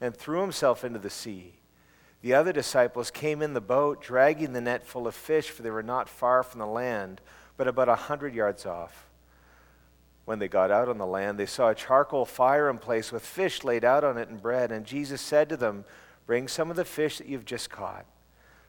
and 0.00 0.14
threw 0.14 0.40
himself 0.40 0.84
into 0.84 0.98
the 0.98 1.10
sea. 1.10 1.54
The 2.22 2.34
other 2.34 2.52
disciples 2.52 3.10
came 3.10 3.42
in 3.42 3.54
the 3.54 3.60
boat, 3.60 4.02
dragging 4.02 4.52
the 4.52 4.60
net 4.60 4.86
full 4.86 5.06
of 5.06 5.14
fish, 5.14 5.50
for 5.50 5.62
they 5.62 5.70
were 5.70 5.82
not 5.82 6.08
far 6.08 6.42
from 6.42 6.60
the 6.60 6.66
land, 6.66 7.20
but 7.56 7.68
about 7.68 7.88
a 7.88 7.94
hundred 7.94 8.34
yards 8.34 8.66
off. 8.66 9.08
When 10.24 10.40
they 10.40 10.48
got 10.48 10.72
out 10.72 10.88
on 10.88 10.98
the 10.98 11.06
land, 11.06 11.38
they 11.38 11.46
saw 11.46 11.68
a 11.68 11.74
charcoal 11.74 12.24
fire 12.24 12.68
in 12.68 12.78
place 12.78 13.12
with 13.12 13.24
fish 13.24 13.62
laid 13.62 13.84
out 13.84 14.02
on 14.02 14.18
it 14.18 14.28
and 14.28 14.42
bread. 14.42 14.72
And 14.72 14.84
Jesus 14.84 15.20
said 15.20 15.48
to 15.48 15.56
them, 15.56 15.84
Bring 16.26 16.48
some 16.48 16.68
of 16.70 16.76
the 16.76 16.84
fish 16.84 17.18
that 17.18 17.28
you've 17.28 17.44
just 17.44 17.70
caught. 17.70 18.04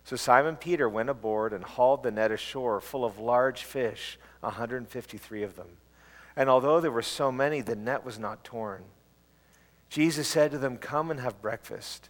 So 0.03 0.15
Simon 0.15 0.55
Peter 0.55 0.87
went 0.87 1.09
aboard 1.09 1.51
and 1.51 1.63
hauled 1.63 2.03
the 2.03 2.11
net 2.11 2.31
ashore 2.31 2.79
full 2.79 3.03
of 3.03 3.17
large 3.17 3.63
fish, 3.63 4.19
153 4.41 5.43
of 5.43 5.55
them. 5.55 5.67
And 6.35 6.47
although 6.47 6.79
there 6.79 6.91
were 6.91 7.01
so 7.01 7.31
many, 7.31 7.61
the 7.61 7.75
net 7.75 8.05
was 8.05 8.19
not 8.19 8.43
torn. 8.43 8.83
Jesus 9.89 10.27
said 10.27 10.51
to 10.51 10.57
them, 10.57 10.77
Come 10.77 11.11
and 11.11 11.19
have 11.19 11.41
breakfast. 11.41 12.09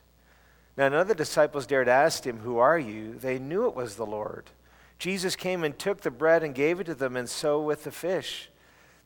Now, 0.78 0.90
none 0.90 1.02
of 1.02 1.08
the 1.08 1.16
disciples 1.16 1.66
dared 1.66 1.88
ask 1.88 2.26
him, 2.26 2.40
Who 2.40 2.58
are 2.58 2.78
you? 2.78 3.16
They 3.16 3.40
knew 3.40 3.68
it 3.68 3.76
was 3.76 3.96
the 3.96 4.06
Lord. 4.06 4.50
Jesus 5.00 5.36
came 5.36 5.64
and 5.64 5.78
took 5.78 6.02
the 6.02 6.12
bread 6.12 6.44
and 6.44 6.56
gave 6.56 6.80
it 6.80 6.86
to 6.86 6.96
them, 6.96 7.16
and 7.16 7.30
so 7.30 7.62
with 7.62 7.84
the 7.84 7.92
fish. 7.92 8.50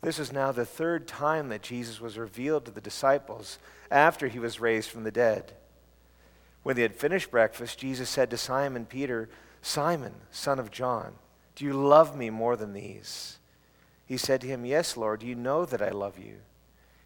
This 0.02 0.18
was 0.18 0.32
now 0.32 0.52
the 0.52 0.66
third 0.66 1.08
time 1.08 1.50
that 1.50 1.62
Jesus 1.62 2.02
was 2.02 2.18
revealed 2.18 2.66
to 2.66 2.72
the 2.72 2.82
disciples 2.82 3.60
after 3.92 4.28
he 4.28 4.40
was 4.40 4.60
raised 4.60 4.90
from 4.90 5.04
the 5.04 5.12
dead. 5.12 5.54
When 6.64 6.76
they 6.76 6.82
had 6.82 6.96
finished 6.96 7.32
breakfast, 7.32 7.80
Jesus 7.80 8.10
said 8.10 8.30
to 8.30 8.38
Simon 8.38 8.86
Peter, 8.86 9.30
Simon, 9.62 10.14
son 10.32 10.60
of 10.60 10.72
John, 10.72 11.14
do 11.56 11.66
you 11.66 11.74
love 11.74 12.16
me 12.16 12.30
more 12.30 12.56
than 12.56 12.74
these? 12.74 13.38
He 14.06 14.18
said 14.18 14.42
to 14.42 14.48
him, 14.48 14.66
Yes, 14.66 14.98
Lord, 14.98 15.22
you 15.22 15.36
know 15.36 15.66
that 15.66 15.82
I 15.82 15.90
love 15.90 16.18
you. 16.18 16.38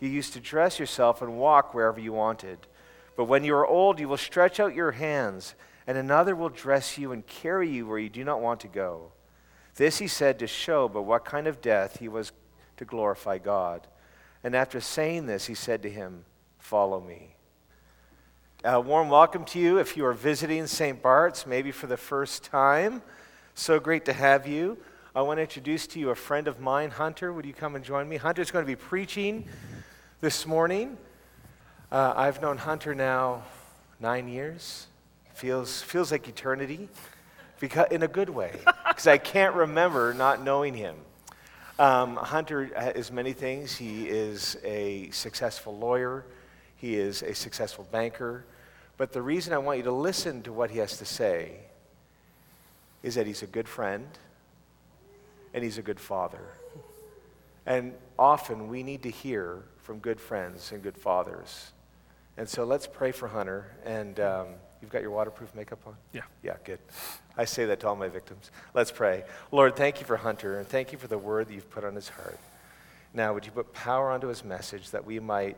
you 0.00 0.08
used 0.08 0.32
to 0.34 0.40
dress 0.40 0.78
yourself 0.78 1.22
and 1.22 1.38
walk 1.38 1.74
wherever 1.74 2.00
you 2.00 2.12
wanted. 2.12 2.58
But 3.16 3.24
when 3.24 3.44
you 3.44 3.54
are 3.54 3.66
old, 3.66 3.98
you 3.98 4.08
will 4.08 4.16
stretch 4.16 4.60
out 4.60 4.74
your 4.74 4.92
hands, 4.92 5.54
and 5.86 5.96
another 5.96 6.36
will 6.36 6.50
dress 6.50 6.98
you 6.98 7.12
and 7.12 7.26
carry 7.26 7.68
you 7.68 7.86
where 7.86 7.98
you 7.98 8.10
do 8.10 8.24
not 8.24 8.40
want 8.40 8.60
to 8.60 8.68
go. 8.68 9.12
This 9.76 9.98
he 9.98 10.08
said 10.08 10.38
to 10.38 10.46
show 10.46 10.88
by 10.88 11.00
what 11.00 11.24
kind 11.24 11.46
of 11.46 11.60
death 11.60 11.98
he 11.98 12.08
was 12.08 12.32
to 12.76 12.84
glorify 12.84 13.38
God. 13.38 13.86
And 14.44 14.54
after 14.54 14.80
saying 14.80 15.26
this, 15.26 15.46
he 15.46 15.54
said 15.54 15.82
to 15.82 15.90
him, 15.90 16.24
Follow 16.58 17.00
me. 17.00 17.36
A 18.64 18.80
warm 18.80 19.08
welcome 19.08 19.44
to 19.46 19.58
you 19.60 19.78
if 19.78 19.96
you 19.96 20.04
are 20.04 20.12
visiting 20.12 20.66
St. 20.66 21.00
Bart's, 21.00 21.46
maybe 21.46 21.70
for 21.70 21.86
the 21.86 21.96
first 21.96 22.42
time. 22.42 23.02
So 23.54 23.78
great 23.78 24.04
to 24.06 24.12
have 24.12 24.46
you. 24.46 24.78
I 25.14 25.22
want 25.22 25.38
to 25.38 25.42
introduce 25.42 25.86
to 25.88 26.00
you 26.00 26.10
a 26.10 26.14
friend 26.14 26.48
of 26.48 26.58
mine, 26.58 26.90
Hunter. 26.90 27.32
Would 27.32 27.46
you 27.46 27.52
come 27.54 27.76
and 27.76 27.84
join 27.84 28.08
me? 28.08 28.16
Hunter's 28.16 28.50
going 28.50 28.64
to 28.64 28.66
be 28.66 28.76
preaching 28.76 29.46
this 30.20 30.46
morning. 30.46 30.96
Uh, 31.92 32.14
I've 32.16 32.40
known 32.40 32.56
Hunter 32.56 32.94
now 32.94 33.42
nine 34.00 34.28
years. 34.28 34.86
Feels, 35.34 35.82
feels 35.82 36.10
like 36.10 36.26
eternity, 36.26 36.88
because, 37.60 37.88
in 37.90 38.02
a 38.02 38.08
good 38.08 38.30
way, 38.30 38.52
because 38.88 39.06
I 39.06 39.18
can't 39.18 39.54
remember 39.54 40.14
not 40.14 40.42
knowing 40.42 40.72
him. 40.72 40.96
Um, 41.78 42.16
Hunter 42.16 42.70
is 42.96 43.12
many 43.12 43.34
things. 43.34 43.76
He 43.76 44.08
is 44.08 44.56
a 44.64 45.10
successful 45.10 45.76
lawyer, 45.76 46.24
he 46.76 46.96
is 46.96 47.22
a 47.22 47.34
successful 47.34 47.86
banker. 47.92 48.46
But 48.96 49.12
the 49.12 49.20
reason 49.20 49.52
I 49.52 49.58
want 49.58 49.76
you 49.76 49.84
to 49.84 49.92
listen 49.92 50.42
to 50.44 50.52
what 50.54 50.70
he 50.70 50.78
has 50.78 50.96
to 50.96 51.04
say 51.04 51.50
is 53.02 53.16
that 53.16 53.26
he's 53.26 53.42
a 53.42 53.46
good 53.46 53.68
friend 53.68 54.06
and 55.52 55.62
he's 55.62 55.76
a 55.76 55.82
good 55.82 56.00
father. 56.00 56.40
And 57.66 57.94
often 58.18 58.68
we 58.68 58.82
need 58.82 59.02
to 59.02 59.10
hear 59.10 59.64
from 59.78 59.98
good 59.98 60.20
friends 60.20 60.72
and 60.72 60.82
good 60.82 60.96
fathers. 60.96 61.72
And 62.36 62.48
so 62.48 62.64
let's 62.64 62.86
pray 62.86 63.12
for 63.12 63.28
Hunter. 63.28 63.72
And 63.84 64.18
um, 64.20 64.46
you've 64.80 64.90
got 64.90 65.02
your 65.02 65.10
waterproof 65.10 65.54
makeup 65.54 65.80
on? 65.86 65.96
Yeah. 66.12 66.22
Yeah, 66.42 66.56
good. 66.64 66.78
I 67.36 67.44
say 67.44 67.66
that 67.66 67.80
to 67.80 67.88
all 67.88 67.96
my 67.96 68.08
victims. 68.08 68.50
Let's 68.72 68.90
pray. 68.90 69.24
Lord, 69.50 69.76
thank 69.76 70.00
you 70.00 70.06
for 70.06 70.16
Hunter, 70.16 70.58
and 70.58 70.66
thank 70.66 70.92
you 70.92 70.98
for 70.98 71.06
the 71.06 71.18
word 71.18 71.48
that 71.48 71.54
you've 71.54 71.70
put 71.70 71.84
on 71.84 71.94
his 71.94 72.08
heart. 72.08 72.38
Now, 73.12 73.34
would 73.34 73.44
you 73.44 73.52
put 73.52 73.72
power 73.72 74.10
onto 74.10 74.28
his 74.28 74.44
message 74.44 74.90
that 74.90 75.04
we 75.04 75.20
might 75.20 75.56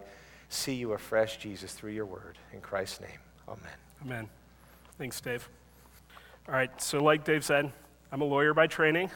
see 0.48 0.74
you 0.74 0.92
afresh, 0.92 1.36
Jesus, 1.38 1.72
through 1.72 1.92
your 1.92 2.06
word? 2.06 2.38
In 2.52 2.60
Christ's 2.60 3.00
name, 3.00 3.18
amen. 3.48 3.76
Amen. 4.04 4.28
Thanks, 4.96 5.20
Dave. 5.20 5.48
All 6.48 6.54
right, 6.54 6.80
so 6.80 7.02
like 7.02 7.24
Dave 7.24 7.44
said, 7.44 7.72
I'm 8.10 8.22
a 8.22 8.24
lawyer 8.24 8.54
by 8.54 8.66
training, 8.66 9.10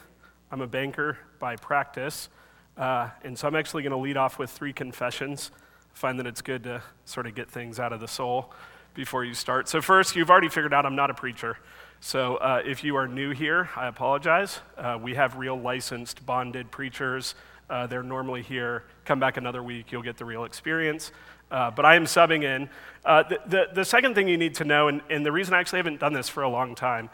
I'm 0.51 0.61
a 0.61 0.67
banker 0.67 1.17
by 1.39 1.55
practice. 1.55 2.29
Uh, 2.77 3.09
and 3.23 3.37
so 3.37 3.47
I'm 3.47 3.55
actually 3.55 3.83
going 3.83 3.91
to 3.91 3.97
lead 3.97 4.17
off 4.17 4.39
with 4.39 4.49
three 4.49 4.73
confessions. 4.73 5.51
I 5.93 5.97
find 5.97 6.19
that 6.19 6.25
it's 6.25 6.41
good 6.41 6.63
to 6.63 6.81
sort 7.05 7.27
of 7.27 7.35
get 7.35 7.49
things 7.49 7.79
out 7.79 7.93
of 7.93 7.99
the 7.99 8.07
soul 8.07 8.51
before 8.93 9.23
you 9.23 9.33
start. 9.33 9.67
So, 9.67 9.81
first, 9.81 10.15
you've 10.15 10.29
already 10.29 10.49
figured 10.49 10.73
out 10.73 10.85
I'm 10.85 10.95
not 10.95 11.09
a 11.09 11.13
preacher. 11.13 11.57
So, 11.99 12.35
uh, 12.37 12.61
if 12.65 12.83
you 12.83 12.95
are 12.95 13.07
new 13.07 13.31
here, 13.31 13.69
I 13.75 13.87
apologize. 13.87 14.59
Uh, 14.77 14.99
we 15.01 15.15
have 15.15 15.37
real 15.37 15.59
licensed, 15.59 16.25
bonded 16.25 16.71
preachers. 16.71 17.35
Uh, 17.69 17.87
they're 17.87 18.03
normally 18.03 18.41
here. 18.41 18.83
Come 19.05 19.19
back 19.19 19.37
another 19.37 19.63
week, 19.63 19.91
you'll 19.91 20.01
get 20.01 20.17
the 20.17 20.25
real 20.25 20.43
experience. 20.43 21.11
Uh, 21.49 21.69
but 21.71 21.85
I 21.85 21.95
am 21.95 22.05
subbing 22.05 22.43
in. 22.43 22.69
Uh, 23.05 23.23
the, 23.23 23.39
the, 23.45 23.67
the, 23.73 23.85
second 23.85 24.15
thing 24.15 24.27
you 24.27 24.37
need 24.37 24.55
to 24.55 24.63
know, 24.63 24.87
and, 24.87 25.01
and 25.09 25.25
the 25.25 25.31
reason 25.31 25.53
I 25.53 25.59
actually 25.59 25.77
haven't 25.79 25.99
done 25.99 26.13
this 26.13 26.27
for 26.27 26.41
a 26.41 26.49
long 26.49 26.73
time, 26.73 27.09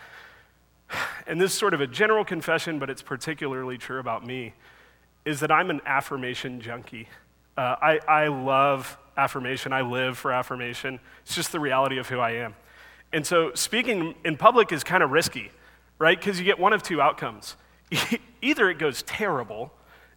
and 1.27 1.39
this 1.39 1.51
is 1.51 1.57
sort 1.57 1.73
of 1.73 1.81
a 1.81 1.87
general 1.87 2.23
confession, 2.23 2.79
but 2.79 2.89
it's 2.89 3.01
particularly 3.01 3.77
true 3.77 3.99
about 3.99 4.25
me 4.25 4.53
is 5.29 5.41
that 5.41 5.51
I'm 5.51 5.69
an 5.69 5.79
affirmation 5.85 6.59
junkie. 6.59 7.07
Uh, 7.55 7.75
I, 7.79 7.99
I 8.07 8.27
love 8.29 8.97
affirmation. 9.15 9.71
I 9.71 9.81
live 9.81 10.17
for 10.17 10.33
affirmation. 10.33 10.99
It's 11.21 11.35
just 11.35 11.51
the 11.51 11.59
reality 11.59 11.99
of 11.99 12.09
who 12.09 12.19
I 12.19 12.31
am. 12.31 12.55
And 13.13 13.25
so 13.25 13.51
speaking 13.53 14.15
in 14.25 14.37
public 14.37 14.71
is 14.71 14.83
kind 14.83 15.03
of 15.03 15.11
risky, 15.11 15.51
right? 15.99 16.17
Because 16.17 16.39
you 16.39 16.45
get 16.45 16.57
one 16.57 16.73
of 16.73 16.81
two 16.81 16.99
outcomes. 16.99 17.57
Either 18.41 18.71
it 18.71 18.79
goes 18.79 19.03
terrible 19.03 19.71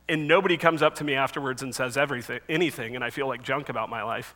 and 0.08 0.26
nobody 0.26 0.56
comes 0.56 0.80
up 0.80 0.94
to 0.94 1.04
me 1.04 1.14
afterwards 1.14 1.62
and 1.62 1.74
says 1.74 1.98
everything, 1.98 2.40
anything, 2.48 2.96
and 2.96 3.04
I 3.04 3.10
feel 3.10 3.28
like 3.28 3.42
junk 3.42 3.68
about 3.68 3.90
my 3.90 4.02
life, 4.02 4.34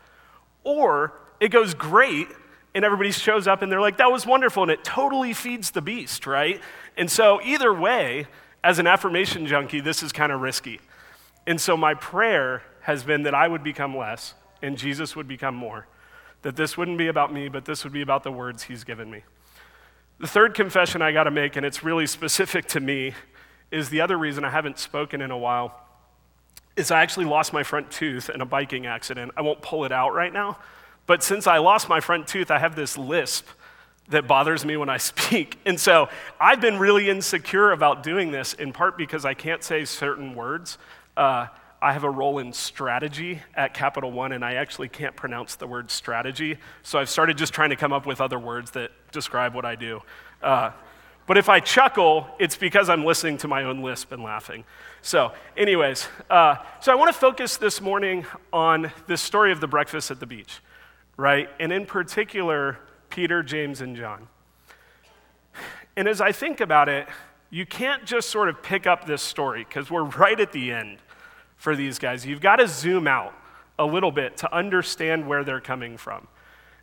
or 0.63 1.15
it 1.41 1.49
goes 1.49 1.73
great 1.73 2.29
and 2.75 2.85
everybody 2.85 3.13
shows 3.13 3.49
up 3.49 3.63
and 3.63 3.73
they're 3.73 3.81
like, 3.81 3.97
that 3.97 4.13
was 4.13 4.27
wonderful, 4.27 4.63
and 4.63 4.71
it 4.71 4.85
totally 4.85 5.33
feeds 5.33 5.71
the 5.71 5.81
beast, 5.81 6.27
right? 6.27 6.61
And 6.99 7.11
so 7.11 7.41
either 7.43 7.73
way, 7.73 8.27
as 8.67 8.81
an 8.81 8.89
affirmation 8.89 9.47
junkie, 9.47 9.79
this 9.79 10.03
is 10.03 10.11
kind 10.11 10.33
of 10.33 10.41
risky. 10.41 10.81
And 11.47 11.61
so 11.61 11.77
my 11.77 11.95
prayer 11.95 12.65
has 12.81 13.05
been 13.05 13.23
that 13.23 13.33
I 13.33 13.47
would 13.47 13.63
become 13.63 13.97
less 13.97 14.35
and 14.61 14.77
Jesus 14.77 15.15
would 15.15 15.29
become 15.29 15.55
more. 15.55 15.87
That 16.43 16.57
this 16.57 16.77
wouldn't 16.77 16.99
be 16.99 17.07
about 17.07 17.33
me, 17.33 17.49
but 17.49 17.65
this 17.65 17.85
would 17.85 17.93
be 17.93 18.03
about 18.03 18.25
the 18.25 18.33
words 18.33 18.65
he's 18.65 18.83
given 18.83 19.09
me. 19.09 19.23
The 20.19 20.27
third 20.27 20.55
confession 20.55 21.01
I 21.01 21.13
got 21.13 21.25
to 21.25 21.31
make, 21.31 21.55
and 21.55 21.65
it's 21.65 21.85
really 21.85 22.09
specific 22.09 22.67
to 22.71 22.81
me, 22.81 23.15
is 23.71 23.89
the 23.91 24.01
other 24.01 24.19
reason 24.19 24.45
I 24.45 24.51
haven't 24.51 24.81
spoken 24.81 25.21
in 25.21 25.31
a 25.31 25.39
while, 25.39 25.81
is 26.75 26.91
I 26.91 27.03
actually 27.03 27.27
lost 27.27 27.53
my 27.53 27.63
front 27.63 27.93
tooth 27.93 28.29
in 28.29 28.41
a 28.41 28.47
biking 28.47 28.85
accident. 28.85 29.31
I 29.37 29.43
won't 29.43 29.63
pull 29.63 29.85
it 29.85 29.93
out 29.93 30.13
right 30.13 30.33
now, 30.33 30.59
but 31.07 31.23
since 31.23 31.47
I 31.47 31.59
lost 31.59 31.89
my 31.89 32.01
front 32.01 32.27
tooth, 32.27 32.51
I 32.51 32.59
have 32.59 32.75
this 32.75 32.99
lisp 32.99 33.47
that 34.09 34.29
bothers 34.29 34.65
me 34.65 34.77
when 34.77 34.89
I 34.89 34.97
speak. 34.99 35.59
And 35.67 35.79
so 35.79 36.09
I've 36.41 36.61
been 36.61 36.79
really 36.79 37.09
insecure 37.09 37.73
about 37.73 38.03
doing 38.03 38.31
this, 38.31 38.55
in 38.55 38.73
part 38.73 38.97
because 38.97 39.25
I 39.25 39.35
can't 39.35 39.63
say 39.63 39.85
certain 39.85 40.35
words. 40.35 40.79
Uh, 41.17 41.47
I 41.81 41.93
have 41.93 42.05
a 42.05 42.11
role 42.11 42.39
in 42.39 42.53
strategy 42.53 43.43
at 43.55 43.75
Capital 43.75 44.11
One, 44.11 44.33
and 44.33 44.45
I 44.45 44.55
actually 44.55 44.89
can't 44.89 45.15
pronounce 45.15 45.57
the 45.57 45.67
word 45.67 45.91
strategy. 45.91 46.57
So 46.83 46.99
I've 46.99 47.11
started 47.11 47.37
just 47.37 47.53
trying 47.53 47.71
to 47.71 47.77
come 47.77 47.93
up 47.93 48.07
with 48.07 48.21
other 48.21 48.39
words 48.39 48.71
that 48.73 48.91
describe 49.13 49.55
what 49.55 49.65
I 49.65 49.77
do. 49.77 50.03
Uh, 50.43 50.71
but 51.27 51.37
if 51.37 51.49
I 51.49 51.61
chuckle, 51.61 52.29
it's 52.39 52.57
because 52.57 52.89
I'm 52.89 53.05
listening 53.05 53.37
to 53.39 53.49
my 53.49 53.65
own 53.65 53.83
lisp 53.83 54.13
and 54.13 54.23
laughing. 54.23 54.65
So, 55.03 55.33
anyways, 55.57 56.09
uh, 56.31 56.57
so 56.81 56.93
I 56.93 56.95
want 56.95 57.13
to 57.13 57.19
focus 57.19 57.57
this 57.57 57.81
morning 57.81 58.25
on 58.53 58.93
this 59.07 59.21
story 59.21 59.53
of 59.53 59.61
the 59.61 59.67
breakfast 59.67 60.11
at 60.11 60.21
the 60.21 60.27
beach, 60.27 60.61
right? 61.17 61.49
And 61.59 61.73
in 61.73 61.85
particular, 61.85 62.79
Peter, 63.17 63.43
James, 63.43 63.81
and 63.81 63.97
John. 63.97 64.29
And 65.97 66.07
as 66.07 66.21
I 66.21 66.33
think 66.33 66.61
about 66.61 66.91
it, 66.91 67.09
you 67.49 67.65
can't 67.65 68.05
just 68.05 68.29
sort 68.29 68.51
of 68.51 68.63
pick 68.63 68.87
up 68.87 69.07
this 69.07 69.23
story 69.23 69.65
because 69.65 69.91
we're 69.91 70.05
right 70.05 70.39
at 70.39 70.53
the 70.53 70.71
end 70.71 70.99
for 71.57 71.75
these 71.75 71.99
guys. 71.99 72.27
You've 72.27 72.43
got 72.43 72.57
to 72.57 72.69
zoom 72.69 73.07
out 73.07 73.33
a 73.79 73.87
little 73.87 74.13
bit 74.13 74.37
to 74.39 74.55
understand 74.55 75.27
where 75.27 75.45
they're 75.45 75.63
coming 75.63 75.97
from. 75.97 76.29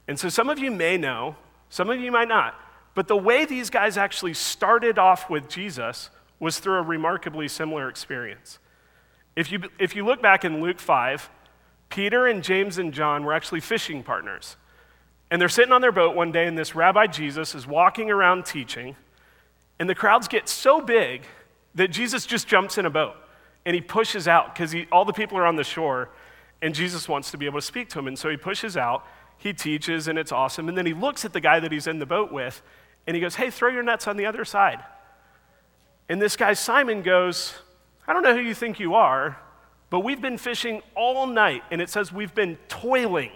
And 0.07 0.19
so 0.19 0.27
some 0.27 0.49
of 0.49 0.57
you 0.57 0.71
may 0.71 0.97
know, 0.97 1.35
some 1.69 1.91
of 1.91 1.99
you 1.99 2.11
might 2.11 2.29
not, 2.29 2.59
but 2.95 3.07
the 3.07 3.15
way 3.15 3.45
these 3.45 3.69
guys 3.69 3.95
actually 3.95 4.33
started 4.33 4.97
off 4.97 5.29
with 5.29 5.47
Jesus 5.47 6.09
was 6.39 6.57
through 6.57 6.79
a 6.79 6.81
remarkably 6.81 7.47
similar 7.47 7.87
experience. 7.89 8.57
If 9.35 9.51
you, 9.51 9.61
if 9.77 9.95
you 9.95 10.03
look 10.03 10.19
back 10.19 10.43
in 10.43 10.61
Luke 10.61 10.79
5, 10.79 11.29
Peter 11.89 12.25
and 12.25 12.43
James 12.43 12.79
and 12.79 12.91
John 12.91 13.23
were 13.23 13.33
actually 13.33 13.59
fishing 13.59 14.01
partners. 14.01 14.57
And 15.31 15.41
they're 15.41 15.49
sitting 15.49 15.71
on 15.71 15.81
their 15.81 15.91
boat 15.91 16.15
one 16.15 16.31
day, 16.31 16.45
and 16.45 16.57
this 16.57 16.75
Rabbi 16.75 17.07
Jesus 17.07 17.55
is 17.55 17.65
walking 17.65 18.11
around 18.11 18.45
teaching, 18.45 18.95
and 19.79 19.89
the 19.89 19.95
crowds 19.95 20.27
get 20.27 20.47
so 20.47 20.79
big 20.81 21.23
that 21.75 21.89
Jesus 21.89 22.25
just 22.25 22.47
jumps 22.47 22.77
in 22.77 22.85
a 22.85 22.89
boat 22.89 23.15
and 23.65 23.75
he 23.75 23.81
pushes 23.81 24.27
out 24.27 24.53
because 24.53 24.75
all 24.91 25.05
the 25.05 25.13
people 25.13 25.37
are 25.37 25.45
on 25.45 25.55
the 25.55 25.63
shore, 25.63 26.09
and 26.61 26.73
Jesus 26.75 27.07
wants 27.07 27.31
to 27.31 27.37
be 27.37 27.45
able 27.45 27.59
to 27.59 27.65
speak 27.65 27.89
to 27.89 27.99
him. 27.99 28.07
And 28.07 28.17
so 28.17 28.29
he 28.29 28.37
pushes 28.37 28.77
out, 28.77 29.05
he 29.37 29.53
teaches, 29.53 30.07
and 30.07 30.17
it's 30.17 30.31
awesome. 30.31 30.69
And 30.69 30.77
then 30.77 30.85
he 30.85 30.93
looks 30.93 31.25
at 31.25 31.33
the 31.33 31.39
guy 31.39 31.59
that 31.59 31.71
he's 31.71 31.87
in 31.87 31.99
the 31.99 32.05
boat 32.05 32.31
with, 32.31 32.61
and 33.07 33.15
he 33.15 33.21
goes, 33.21 33.35
Hey, 33.35 33.49
throw 33.49 33.69
your 33.69 33.83
nets 33.83 34.07
on 34.07 34.17
the 34.17 34.25
other 34.25 34.45
side. 34.45 34.83
And 36.09 36.21
this 36.21 36.35
guy, 36.35 36.53
Simon, 36.53 37.01
goes, 37.01 37.53
I 38.07 38.13
don't 38.13 38.23
know 38.23 38.35
who 38.35 38.41
you 38.41 38.53
think 38.53 38.79
you 38.79 38.95
are, 38.95 39.37
but 39.89 40.01
we've 40.01 40.21
been 40.21 40.37
fishing 40.37 40.81
all 40.95 41.25
night, 41.27 41.63
and 41.71 41.81
it 41.81 41.89
says 41.89 42.11
we've 42.11 42.35
been 42.35 42.57
toiling. 42.67 43.31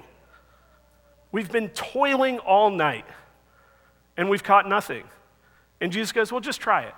We've 1.37 1.51
been 1.51 1.69
toiling 1.69 2.39
all 2.39 2.71
night, 2.71 3.05
and 4.17 4.27
we've 4.27 4.41
caught 4.41 4.67
nothing. 4.67 5.03
And 5.79 5.91
Jesus 5.91 6.11
goes, 6.11 6.31
Well, 6.31 6.41
just 6.41 6.59
try 6.59 6.81
it. 6.85 6.95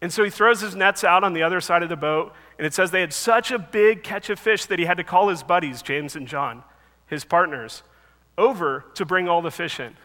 And 0.00 0.12
so 0.12 0.22
he 0.22 0.30
throws 0.30 0.60
his 0.60 0.76
nets 0.76 1.02
out 1.02 1.24
on 1.24 1.32
the 1.32 1.42
other 1.42 1.60
side 1.60 1.82
of 1.82 1.88
the 1.88 1.96
boat, 1.96 2.32
and 2.56 2.64
it 2.64 2.72
says 2.72 2.92
they 2.92 3.00
had 3.00 3.12
such 3.12 3.50
a 3.50 3.58
big 3.58 4.04
catch 4.04 4.30
of 4.30 4.38
fish 4.38 4.66
that 4.66 4.78
he 4.78 4.84
had 4.84 4.98
to 4.98 5.02
call 5.02 5.28
his 5.28 5.42
buddies, 5.42 5.82
James 5.82 6.14
and 6.14 6.28
John, 6.28 6.62
his 7.08 7.24
partners, 7.24 7.82
over 8.38 8.84
to 8.94 9.04
bring 9.04 9.28
all 9.28 9.42
the 9.42 9.50
fish 9.50 9.80
in. 9.80 9.96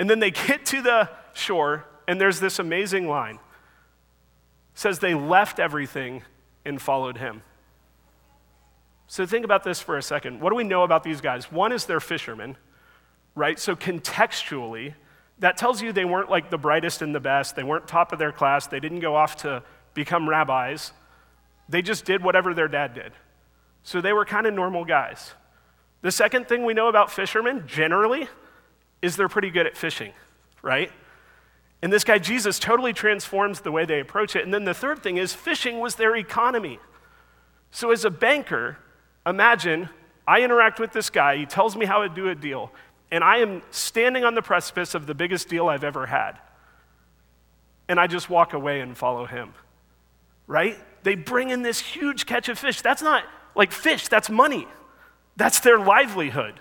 And 0.00 0.10
then 0.10 0.18
they 0.18 0.30
get 0.48 0.66
to 0.66 0.82
the 0.82 1.08
shore, 1.32 1.84
and 2.08 2.20
there's 2.20 2.40
this 2.40 2.58
amazing 2.58 3.06
line. 3.06 3.36
It 3.36 3.40
says 4.80 4.98
they 4.98 5.14
left 5.14 5.60
everything 5.60 6.24
and 6.64 6.82
followed 6.82 7.18
him. 7.18 7.42
So 9.14 9.24
think 9.24 9.44
about 9.44 9.62
this 9.62 9.78
for 9.78 9.96
a 9.96 10.02
second. 10.02 10.40
What 10.40 10.50
do 10.50 10.56
we 10.56 10.64
know 10.64 10.82
about 10.82 11.04
these 11.04 11.20
guys? 11.20 11.52
One 11.52 11.70
is 11.70 11.86
they're 11.86 12.00
fishermen, 12.00 12.56
right? 13.36 13.60
So 13.60 13.76
contextually, 13.76 14.94
that 15.38 15.56
tells 15.56 15.80
you 15.80 15.92
they 15.92 16.04
weren't 16.04 16.30
like 16.30 16.50
the 16.50 16.58
brightest 16.58 17.00
and 17.00 17.14
the 17.14 17.20
best. 17.20 17.54
They 17.54 17.62
weren't 17.62 17.86
top 17.86 18.12
of 18.12 18.18
their 18.18 18.32
class. 18.32 18.66
They 18.66 18.80
didn't 18.80 18.98
go 18.98 19.14
off 19.14 19.36
to 19.36 19.62
become 19.94 20.28
rabbis. 20.28 20.90
They 21.68 21.80
just 21.80 22.04
did 22.04 22.24
whatever 22.24 22.54
their 22.54 22.66
dad 22.66 22.92
did. 22.92 23.12
So 23.84 24.00
they 24.00 24.12
were 24.12 24.24
kind 24.24 24.48
of 24.48 24.54
normal 24.54 24.84
guys. 24.84 25.34
The 26.02 26.10
second 26.10 26.48
thing 26.48 26.64
we 26.64 26.74
know 26.74 26.88
about 26.88 27.12
fishermen 27.12 27.68
generally 27.68 28.26
is 29.00 29.14
they're 29.14 29.28
pretty 29.28 29.50
good 29.50 29.68
at 29.68 29.76
fishing, 29.76 30.12
right? 30.60 30.90
And 31.82 31.92
this 31.92 32.02
guy 32.02 32.18
Jesus 32.18 32.58
totally 32.58 32.92
transforms 32.92 33.60
the 33.60 33.70
way 33.70 33.84
they 33.84 34.00
approach 34.00 34.34
it. 34.34 34.42
And 34.42 34.52
then 34.52 34.64
the 34.64 34.74
third 34.74 35.04
thing 35.04 35.18
is 35.18 35.32
fishing 35.32 35.78
was 35.78 35.94
their 35.94 36.16
economy. 36.16 36.80
So 37.70 37.92
as 37.92 38.04
a 38.04 38.10
banker, 38.10 38.78
imagine 39.26 39.88
I 40.26 40.42
interact 40.42 40.80
with 40.80 40.92
this 40.92 41.10
guy, 41.10 41.36
he 41.36 41.46
tells 41.46 41.76
me 41.76 41.86
how 41.86 42.02
to 42.02 42.08
do 42.08 42.28
a 42.28 42.34
deal 42.34 42.72
and 43.14 43.22
I 43.22 43.36
am 43.36 43.62
standing 43.70 44.24
on 44.24 44.34
the 44.34 44.42
precipice 44.42 44.96
of 44.96 45.06
the 45.06 45.14
biggest 45.14 45.48
deal 45.48 45.68
I've 45.68 45.84
ever 45.84 46.06
had. 46.06 46.32
And 47.88 48.00
I 48.00 48.08
just 48.08 48.28
walk 48.28 48.54
away 48.54 48.80
and 48.80 48.98
follow 48.98 49.24
him. 49.24 49.54
Right? 50.48 50.76
They 51.04 51.14
bring 51.14 51.50
in 51.50 51.62
this 51.62 51.78
huge 51.78 52.26
catch 52.26 52.48
of 52.48 52.58
fish. 52.58 52.80
That's 52.80 53.02
not 53.02 53.22
like 53.54 53.70
fish, 53.70 54.08
that's 54.08 54.28
money. 54.28 54.66
That's 55.36 55.60
their 55.60 55.78
livelihood. 55.78 56.58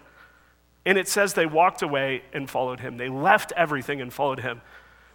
And 0.85 0.95
it 0.95 1.07
says 1.07 1.33
they 1.33 1.47
walked 1.47 1.81
away 1.81 2.21
and 2.33 2.47
followed 2.47 2.81
him. 2.81 2.97
They 2.97 3.09
left 3.09 3.51
everything 3.57 3.99
and 3.99 4.13
followed 4.13 4.41
him. 4.41 4.61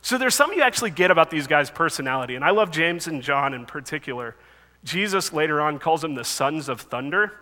So 0.00 0.19
there's 0.19 0.35
some 0.35 0.53
you 0.53 0.62
actually 0.62 0.91
get 0.91 1.12
about 1.12 1.31
these 1.31 1.47
guys' 1.47 1.71
personality. 1.71 2.35
And 2.35 2.45
I 2.45 2.50
love 2.50 2.73
James 2.73 3.06
and 3.06 3.23
John 3.23 3.55
in 3.55 3.65
particular. 3.65 4.35
Jesus 4.84 5.32
later 5.32 5.60
on 5.60 5.78
calls 5.78 6.02
them 6.02 6.14
the 6.14 6.25
sons 6.25 6.69
of 6.69 6.80
thunder. 6.80 7.32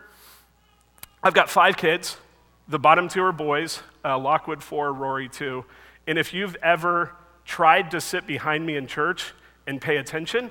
I've 1.23 1.35
got 1.35 1.51
five 1.51 1.77
kids. 1.77 2.17
The 2.69 2.79
bottom 2.79 3.09
two 3.09 3.23
are 3.23 3.33
boys, 3.33 3.83
uh, 4.05 4.19
Lockwood 4.19 4.63
four, 4.63 4.93
Rory 4.93 5.29
two. 5.29 5.65
And 6.07 6.19
if 6.19 6.35
you've 6.35 6.57
ever 6.63 7.13
tried 7.45 7.91
to 7.93 8.01
sit 8.01 8.27
behind 8.27 8.67
me 8.67 8.77
in 8.77 8.87
church 8.87 9.33
and 9.67 9.81
pay 9.81 9.99
attention, 9.99 10.51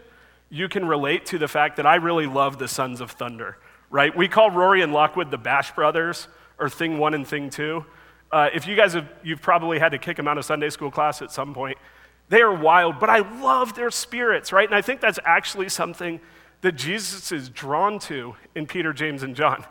you 0.50 0.70
can 0.70 0.86
relate 0.86 1.26
to 1.28 1.38
the 1.38 1.48
fact 1.48 1.78
that 1.78 1.86
I 1.86 1.96
really 1.96 2.28
love 2.28 2.58
the 2.58 2.68
Sons 2.68 3.02
of 3.02 3.12
Thunder, 3.12 3.58
right? 3.90 4.16
We 4.16 4.28
call 4.28 4.52
Rory 4.52 4.82
and 4.82 4.94
Lockwood 4.94 5.32
the 5.32 5.38
Bash 5.38 5.74
Brothers, 5.74 6.28
or 6.58 6.70
Thing 6.70 6.98
One 6.98 7.14
and 7.14 7.28
Thing 7.28 7.50
Two. 7.50 7.86
Uh, 8.32 8.50
if 8.54 8.68
you 8.68 8.76
guys 8.76 8.94
have, 8.94 9.10
you've 9.24 9.42
probably 9.42 9.80
had 9.80 9.90
to 9.90 9.98
kick 9.98 10.18
them 10.18 10.28
out 10.28 10.38
of 10.38 10.46
Sunday 10.46 10.70
school 10.70 10.92
class 10.92 11.22
at 11.22 11.32
some 11.32 11.54
point. 11.54 11.78
They 12.30 12.42
are 12.42 12.54
wild, 12.54 13.00
but 13.00 13.10
I 13.10 13.20
love 13.42 13.76
their 13.76 13.92
spirits, 13.92 14.52
right? 14.52 14.68
And 14.68 14.76
I 14.76 14.82
think 14.82 15.02
that's 15.02 15.20
actually 15.26 15.70
something 15.70 16.20
that 16.66 16.76
Jesus 16.76 17.32
is 17.32 17.48
drawn 17.48 18.00
to 18.00 18.36
in 18.56 18.66
Peter, 18.66 18.92
James, 18.92 19.22
and 19.22 19.36
John. 19.36 19.64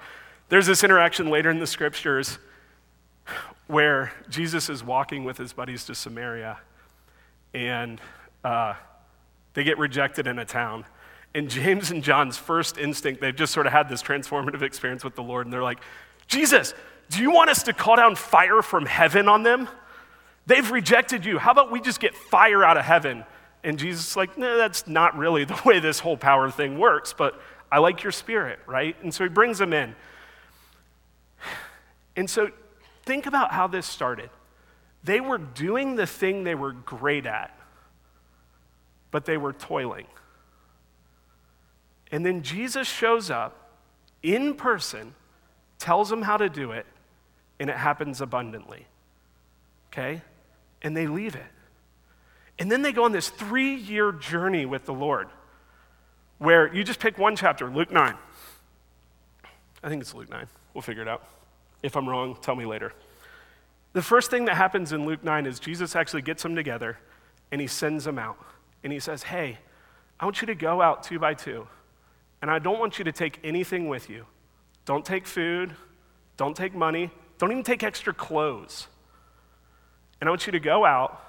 There's 0.48 0.66
this 0.66 0.84
interaction 0.84 1.28
later 1.28 1.50
in 1.50 1.58
the 1.58 1.66
scriptures 1.66 2.38
where 3.66 4.12
Jesus 4.30 4.68
is 4.68 4.84
walking 4.84 5.24
with 5.24 5.36
his 5.36 5.52
buddies 5.52 5.84
to 5.86 5.94
Samaria, 5.96 6.56
and 7.52 8.00
uh, 8.44 8.74
they 9.54 9.64
get 9.64 9.76
rejected 9.76 10.28
in 10.28 10.38
a 10.38 10.44
town. 10.44 10.84
And 11.34 11.50
James 11.50 11.90
and 11.90 12.00
John's 12.00 12.38
first 12.38 12.78
instinct, 12.78 13.20
they've 13.20 13.34
just 13.34 13.52
sort 13.52 13.66
of 13.66 13.72
had 13.72 13.88
this 13.88 14.00
transformative 14.00 14.62
experience 14.62 15.02
with 15.02 15.16
the 15.16 15.22
Lord, 15.24 15.46
and 15.46 15.52
they're 15.52 15.64
like, 15.64 15.80
Jesus, 16.28 16.74
do 17.10 17.20
you 17.20 17.32
want 17.32 17.50
us 17.50 17.64
to 17.64 17.72
call 17.72 17.96
down 17.96 18.14
fire 18.14 18.62
from 18.62 18.86
heaven 18.86 19.28
on 19.28 19.42
them? 19.42 19.68
They've 20.46 20.70
rejected 20.70 21.24
you. 21.24 21.40
How 21.40 21.50
about 21.50 21.72
we 21.72 21.80
just 21.80 21.98
get 21.98 22.14
fire 22.14 22.62
out 22.62 22.76
of 22.76 22.84
heaven? 22.84 23.24
And 23.64 23.78
Jesus 23.78 24.10
is 24.10 24.16
like, 24.16 24.36
no, 24.36 24.58
that's 24.58 24.86
not 24.86 25.16
really 25.16 25.44
the 25.44 25.60
way 25.64 25.80
this 25.80 25.98
whole 25.98 26.18
power 26.18 26.50
thing 26.50 26.78
works, 26.78 27.14
but 27.16 27.40
I 27.72 27.78
like 27.78 28.02
your 28.04 28.12
spirit, 28.12 28.60
right? 28.66 28.94
And 29.02 29.12
so 29.12 29.24
he 29.24 29.30
brings 29.30 29.58
them 29.58 29.72
in. 29.72 29.96
And 32.14 32.28
so 32.28 32.50
think 33.04 33.26
about 33.26 33.52
how 33.52 33.66
this 33.66 33.86
started. 33.86 34.30
They 35.02 35.20
were 35.20 35.38
doing 35.38 35.96
the 35.96 36.06
thing 36.06 36.44
they 36.44 36.54
were 36.54 36.72
great 36.72 37.26
at, 37.26 37.58
but 39.10 39.24
they 39.24 39.38
were 39.38 39.52
toiling. 39.52 40.06
And 42.12 42.24
then 42.24 42.42
Jesus 42.42 42.86
shows 42.86 43.30
up 43.30 43.70
in 44.22 44.54
person, 44.54 45.14
tells 45.78 46.10
them 46.10 46.22
how 46.22 46.36
to 46.36 46.48
do 46.48 46.70
it, 46.72 46.86
and 47.58 47.70
it 47.70 47.76
happens 47.76 48.20
abundantly. 48.20 48.86
Okay? 49.88 50.22
And 50.82 50.96
they 50.96 51.06
leave 51.06 51.34
it. 51.34 51.53
And 52.58 52.70
then 52.70 52.82
they 52.82 52.92
go 52.92 53.04
on 53.04 53.12
this 53.12 53.28
three 53.28 53.74
year 53.74 54.12
journey 54.12 54.66
with 54.66 54.84
the 54.84 54.94
Lord 54.94 55.28
where 56.38 56.72
you 56.72 56.84
just 56.84 57.00
pick 57.00 57.18
one 57.18 57.36
chapter, 57.36 57.68
Luke 57.68 57.90
9. 57.90 58.14
I 59.82 59.88
think 59.88 60.00
it's 60.00 60.14
Luke 60.14 60.30
9. 60.30 60.46
We'll 60.72 60.82
figure 60.82 61.02
it 61.02 61.08
out. 61.08 61.26
If 61.82 61.96
I'm 61.96 62.08
wrong, 62.08 62.36
tell 62.40 62.56
me 62.56 62.66
later. 62.66 62.92
The 63.92 64.02
first 64.02 64.30
thing 64.30 64.46
that 64.46 64.56
happens 64.56 64.92
in 64.92 65.06
Luke 65.06 65.22
9 65.22 65.46
is 65.46 65.60
Jesus 65.60 65.94
actually 65.94 66.22
gets 66.22 66.42
them 66.42 66.56
together 66.56 66.98
and 67.52 67.60
he 67.60 67.66
sends 67.66 68.04
them 68.04 68.18
out. 68.18 68.36
And 68.82 68.92
he 68.92 68.98
says, 68.98 69.22
Hey, 69.22 69.58
I 70.18 70.24
want 70.24 70.40
you 70.40 70.46
to 70.46 70.54
go 70.54 70.80
out 70.80 71.02
two 71.02 71.18
by 71.18 71.34
two, 71.34 71.66
and 72.40 72.50
I 72.50 72.58
don't 72.58 72.78
want 72.78 72.98
you 72.98 73.04
to 73.04 73.12
take 73.12 73.40
anything 73.42 73.88
with 73.88 74.08
you. 74.08 74.26
Don't 74.84 75.04
take 75.04 75.26
food, 75.26 75.74
don't 76.36 76.56
take 76.56 76.74
money, 76.74 77.10
don't 77.38 77.50
even 77.50 77.64
take 77.64 77.82
extra 77.82 78.12
clothes. 78.12 78.88
And 80.20 80.28
I 80.28 80.30
want 80.30 80.46
you 80.46 80.52
to 80.52 80.60
go 80.60 80.84
out 80.84 81.20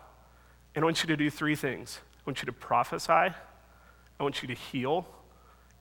And 0.76 0.84
I 0.84 0.86
want 0.86 1.02
you 1.02 1.08
to 1.08 1.18
do 1.18 1.30
three 1.30 1.56
things 1.56 2.00
I 2.18 2.30
want 2.30 2.42
you 2.42 2.46
to 2.48 2.52
prophesy, 2.52 3.12
I 3.12 3.34
want 4.20 4.42
you 4.42 4.48
to 4.48 4.54
heal, 4.54 5.08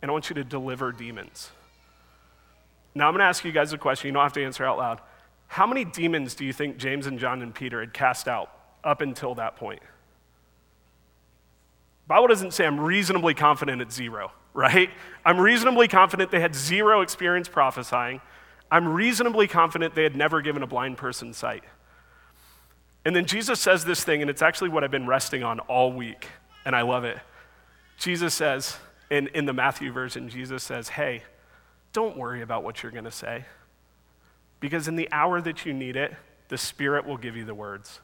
and 0.02 0.10
I 0.10 0.12
want 0.12 0.28
you 0.28 0.34
to 0.34 0.44
deliver 0.44 0.92
demons. 0.92 1.50
Now, 2.94 3.08
I'm 3.08 3.14
going 3.14 3.20
to 3.20 3.26
ask 3.26 3.44
you 3.44 3.50
guys 3.52 3.72
a 3.72 3.78
question. 3.78 4.08
You 4.08 4.12
don't 4.12 4.22
have 4.22 4.34
to 4.34 4.44
answer 4.44 4.64
out 4.64 4.78
loud. 4.78 5.00
How 5.48 5.66
many 5.66 5.84
demons 5.84 6.34
do 6.34 6.44
you 6.44 6.52
think 6.52 6.76
James 6.76 7.06
and 7.06 7.18
John 7.18 7.42
and 7.42 7.54
Peter 7.54 7.80
had 7.80 7.92
cast 7.92 8.28
out 8.28 8.50
up 8.84 9.00
until 9.00 9.34
that 9.36 9.56
point? 9.56 9.80
Bible 12.06 12.28
doesn't 12.28 12.52
say 12.52 12.66
I'm 12.66 12.78
reasonably 12.78 13.34
confident 13.34 13.80
it's 13.80 13.94
zero, 13.94 14.30
right? 14.52 14.90
I'm 15.24 15.40
reasonably 15.40 15.88
confident 15.88 16.30
they 16.30 16.40
had 16.40 16.54
zero 16.54 17.00
experience 17.00 17.48
prophesying. 17.48 18.20
I'm 18.70 18.88
reasonably 18.88 19.48
confident 19.48 19.94
they 19.94 20.02
had 20.02 20.16
never 20.16 20.42
given 20.42 20.62
a 20.62 20.66
blind 20.66 20.98
person 20.98 21.32
sight. 21.32 21.64
And 23.04 23.14
then 23.14 23.26
Jesus 23.26 23.60
says 23.60 23.84
this 23.84 24.02
thing, 24.02 24.22
and 24.22 24.30
it's 24.30 24.42
actually 24.42 24.70
what 24.70 24.82
I've 24.82 24.90
been 24.90 25.06
resting 25.06 25.42
on 25.42 25.60
all 25.60 25.92
week, 25.92 26.26
and 26.64 26.74
I 26.74 26.82
love 26.82 27.04
it. 27.04 27.18
Jesus 27.98 28.34
says, 28.34 28.76
in, 29.10 29.28
in 29.28 29.44
the 29.44 29.52
Matthew 29.52 29.92
version, 29.92 30.28
Jesus 30.28 30.62
says, 30.62 30.88
Hey, 30.88 31.22
don't 31.92 32.16
worry 32.16 32.42
about 32.42 32.64
what 32.64 32.82
you're 32.82 32.92
going 32.92 33.04
to 33.04 33.10
say, 33.10 33.44
because 34.60 34.88
in 34.88 34.96
the 34.96 35.08
hour 35.12 35.40
that 35.40 35.66
you 35.66 35.72
need 35.74 35.96
it, 35.96 36.14
the 36.48 36.58
Spirit 36.58 37.06
will 37.06 37.16
give 37.16 37.36
you 37.36 37.44
the 37.44 37.54
words. 37.54 38.00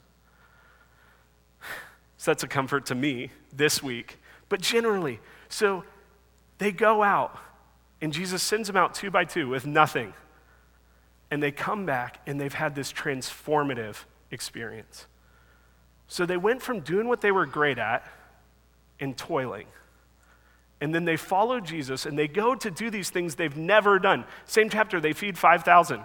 So 2.16 2.30
that's 2.30 2.42
a 2.42 2.48
comfort 2.48 2.84
to 2.86 2.94
me 2.94 3.30
this 3.50 3.82
week. 3.82 4.18
But 4.50 4.60
generally, 4.60 5.20
so 5.48 5.84
they 6.58 6.70
go 6.70 7.02
out, 7.02 7.38
and 8.02 8.12
Jesus 8.12 8.42
sends 8.42 8.66
them 8.66 8.76
out 8.76 8.94
two 8.94 9.10
by 9.10 9.24
two 9.24 9.48
with 9.48 9.64
nothing. 9.64 10.12
And 11.30 11.42
they 11.42 11.50
come 11.50 11.86
back, 11.86 12.20
and 12.26 12.38
they've 12.38 12.52
had 12.52 12.74
this 12.74 12.92
transformative 12.92 14.04
experience. 14.30 15.06
So 16.06 16.26
they 16.26 16.36
went 16.36 16.62
from 16.62 16.80
doing 16.80 17.08
what 17.08 17.20
they 17.20 17.30
were 17.30 17.46
great 17.46 17.78
at 17.78 18.04
and 18.98 19.16
toiling. 19.16 19.66
And 20.80 20.94
then 20.94 21.04
they 21.04 21.16
follow 21.16 21.60
Jesus 21.60 22.06
and 22.06 22.18
they 22.18 22.26
go 22.26 22.54
to 22.54 22.70
do 22.70 22.90
these 22.90 23.10
things 23.10 23.34
they've 23.34 23.56
never 23.56 23.98
done. 23.98 24.24
Same 24.46 24.70
chapter, 24.70 24.98
they 25.00 25.12
feed 25.12 25.36
5,000. 25.36 26.02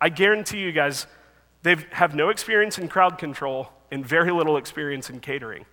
I 0.00 0.08
guarantee 0.08 0.60
you 0.60 0.72
guys, 0.72 1.06
they 1.62 1.76
have 1.90 2.14
no 2.14 2.28
experience 2.28 2.78
in 2.78 2.88
crowd 2.88 3.18
control 3.18 3.68
and 3.90 4.06
very 4.06 4.32
little 4.32 4.56
experience 4.56 5.10
in 5.10 5.20
catering. 5.20 5.66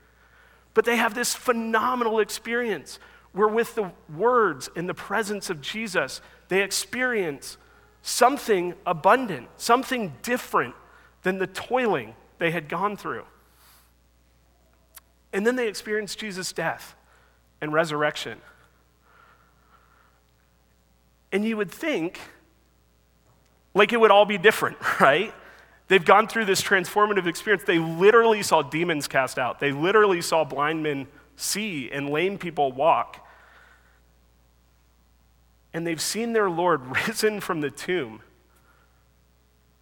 But 0.73 0.85
they 0.85 0.97
have 0.97 1.13
this 1.13 1.33
phenomenal 1.33 2.19
experience 2.19 2.99
where, 3.31 3.47
with 3.47 3.75
the 3.75 3.91
words 4.15 4.69
in 4.75 4.87
the 4.87 4.93
presence 4.93 5.49
of 5.49 5.61
Jesus, 5.61 6.21
they 6.47 6.63
experience 6.63 7.57
something 8.01 8.73
abundant, 8.85 9.47
something 9.57 10.15
different 10.21 10.75
than 11.23 11.37
the 11.37 11.47
toiling 11.47 12.15
they 12.37 12.51
had 12.51 12.69
gone 12.69 12.95
through. 12.97 13.25
And 15.31 15.45
then 15.45 15.55
they 15.55 15.67
experienced 15.67 16.19
Jesus' 16.19 16.51
death 16.51 16.95
and 17.61 17.71
resurrection. 17.71 18.39
And 21.31 21.45
you 21.45 21.57
would 21.57 21.71
think, 21.71 22.19
like 23.73 23.93
it 23.93 23.99
would 23.99 24.11
all 24.11 24.25
be 24.25 24.37
different, 24.37 24.77
right? 24.99 25.33
They've 25.87 26.03
gone 26.03 26.27
through 26.27 26.45
this 26.45 26.61
transformative 26.61 27.25
experience. 27.25 27.63
They 27.65 27.79
literally 27.79 28.43
saw 28.43 28.61
demons 28.61 29.07
cast 29.07 29.37
out, 29.37 29.59
they 29.59 29.71
literally 29.71 30.21
saw 30.21 30.43
blind 30.43 30.83
men 30.83 31.07
see 31.35 31.89
and 31.91 32.09
lame 32.09 32.37
people 32.37 32.71
walk. 32.71 33.25
And 35.71 35.85
they've 35.85 36.01
seen 36.01 36.33
their 36.33 36.49
Lord 36.49 36.81
risen 37.07 37.39
from 37.39 37.61
the 37.61 37.69
tomb. 37.69 38.21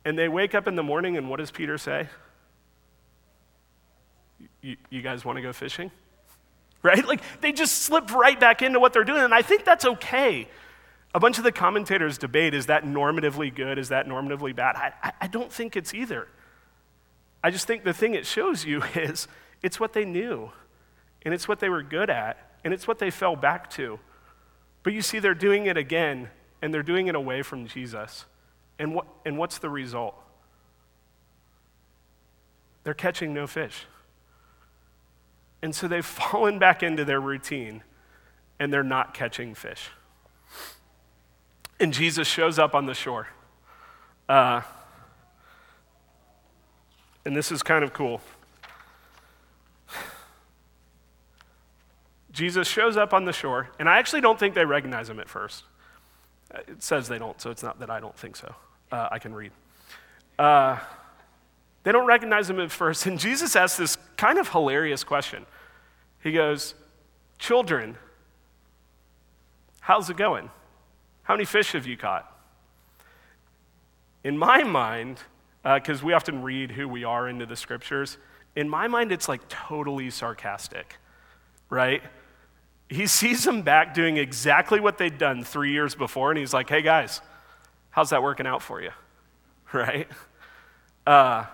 And 0.07 0.17
they 0.17 0.29
wake 0.29 0.55
up 0.55 0.69
in 0.69 0.77
the 0.77 0.83
morning, 0.83 1.17
and 1.17 1.29
what 1.29 1.37
does 1.37 1.51
Peter 1.51 1.77
say? 1.77 2.07
You, 4.61 4.77
you 4.89 5.01
guys 5.01 5.25
want 5.25 5.35
to 5.35 5.41
go 5.41 5.51
fishing? 5.51 5.91
Right? 6.83 7.05
Like, 7.05 7.21
they 7.41 7.51
just 7.51 7.79
slip 7.81 8.13
right 8.13 8.39
back 8.39 8.61
into 8.61 8.79
what 8.79 8.93
they're 8.93 9.03
doing, 9.03 9.21
and 9.21 9.33
I 9.33 9.41
think 9.41 9.65
that's 9.65 9.83
okay. 9.83 10.47
A 11.13 11.19
bunch 11.19 11.39
of 11.39 11.43
the 11.43 11.51
commentators 11.51 12.19
debate 12.19 12.53
is 12.53 12.67
that 12.67 12.85
normatively 12.85 13.53
good? 13.53 13.79
Is 13.79 13.89
that 13.89 14.07
normatively 14.07 14.55
bad? 14.55 14.75
I, 14.75 15.11
I 15.19 15.27
don't 15.27 15.51
think 15.51 15.75
it's 15.75 15.93
either. 15.93 16.27
I 17.43 17.49
just 17.49 17.67
think 17.67 17.83
the 17.83 17.93
thing 17.93 18.13
it 18.13 18.25
shows 18.27 18.63
you 18.63 18.83
is 18.95 19.27
it's 19.63 19.79
what 19.79 19.91
they 19.91 20.05
knew, 20.05 20.51
and 21.23 21.33
it's 21.33 21.47
what 21.47 21.59
they 21.59 21.67
were 21.67 21.81
good 21.81 22.11
at, 22.11 22.37
and 22.63 22.73
it's 22.73 22.87
what 22.87 22.99
they 22.99 23.09
fell 23.09 23.35
back 23.35 23.69
to. 23.71 23.99
But 24.83 24.93
you 24.93 25.01
see, 25.01 25.19
they're 25.19 25.33
doing 25.33 25.65
it 25.65 25.75
again, 25.75 26.29
and 26.61 26.73
they're 26.73 26.83
doing 26.83 27.07
it 27.07 27.15
away 27.15 27.41
from 27.41 27.67
Jesus. 27.67 28.25
And, 28.79 28.93
what, 28.93 29.07
and 29.25 29.37
what's 29.37 29.57
the 29.57 29.69
result? 29.69 30.15
They're 32.83 32.93
catching 32.93 33.33
no 33.33 33.47
fish. 33.47 33.85
And 35.61 35.75
so 35.75 35.87
they've 35.87 36.05
fallen 36.05 36.59
back 36.59 36.83
into 36.83 37.03
their 37.05 37.19
routine, 37.19 37.83
and 38.59 38.71
they're 38.71 38.83
not 38.83 39.13
catching 39.13 39.55
fish. 39.55 39.89
And 41.79 41.93
Jesus 41.93 42.27
shows 42.27 42.57
up 42.57 42.73
on 42.73 42.85
the 42.85 42.93
shore. 42.93 43.27
Uh, 44.27 44.61
and 47.25 47.35
this 47.35 47.51
is 47.51 47.61
kind 47.61 47.83
of 47.83 47.93
cool. 47.93 48.21
Jesus 52.31 52.67
shows 52.67 52.97
up 52.97 53.13
on 53.13 53.25
the 53.25 53.33
shore, 53.33 53.69
and 53.79 53.89
I 53.89 53.97
actually 53.97 54.21
don't 54.21 54.39
think 54.39 54.53
they 54.53 54.63
recognize 54.63 55.09
him 55.09 55.19
at 55.19 55.27
first. 55.27 55.63
It 56.53 56.83
says 56.83 57.07
they 57.07 57.17
don't, 57.17 57.41
so 57.41 57.49
it's 57.49 57.63
not 57.63 57.79
that 57.79 57.89
I 57.89 57.99
don't 57.99 58.15
think 58.15 58.35
so. 58.35 58.55
Uh, 58.91 59.09
I 59.11 59.19
can 59.19 59.33
read. 59.33 59.51
Uh, 60.39 60.77
they 61.83 61.91
don't 61.91 62.05
recognize 62.05 62.49
him 62.49 62.59
at 62.59 62.71
first, 62.71 63.05
and 63.05 63.19
Jesus 63.19 63.55
asks 63.55 63.77
this 63.77 63.97
kind 64.17 64.37
of 64.37 64.49
hilarious 64.49 65.03
question. 65.03 65.45
He 66.21 66.31
goes, 66.31 66.73
Children, 67.39 67.97
how's 69.79 70.09
it 70.09 70.17
going? 70.17 70.49
How 71.23 71.35
many 71.35 71.45
fish 71.45 71.73
have 71.73 71.85
you 71.85 71.97
caught? 71.97 72.31
In 74.23 74.37
my 74.37 74.63
mind, 74.63 75.19
because 75.63 76.01
uh, 76.01 76.05
we 76.05 76.13
often 76.13 76.41
read 76.41 76.71
who 76.71 76.87
we 76.87 77.03
are 77.03 77.27
into 77.27 77.45
the 77.45 77.55
scriptures, 77.55 78.17
in 78.55 78.67
my 78.67 78.87
mind, 78.87 79.11
it's 79.11 79.29
like 79.29 79.47
totally 79.47 80.09
sarcastic, 80.09 80.95
right? 81.69 82.01
He 82.89 83.07
sees 83.07 83.43
them 83.43 83.61
back 83.61 83.93
doing 83.93 84.17
exactly 84.17 84.79
what 84.79 84.97
they'd 84.97 85.17
done 85.17 85.43
three 85.43 85.71
years 85.71 85.95
before, 85.95 86.31
and 86.31 86.39
he's 86.39 86.53
like, 86.53 86.69
hey 86.69 86.81
guys, 86.81 87.21
how's 87.97 88.11
that 88.11 88.21
working 88.21 88.45
out 88.45 88.61
for 88.61 88.79
you? 88.79 88.91
Right? 89.73 90.07
Uh, 91.05 91.45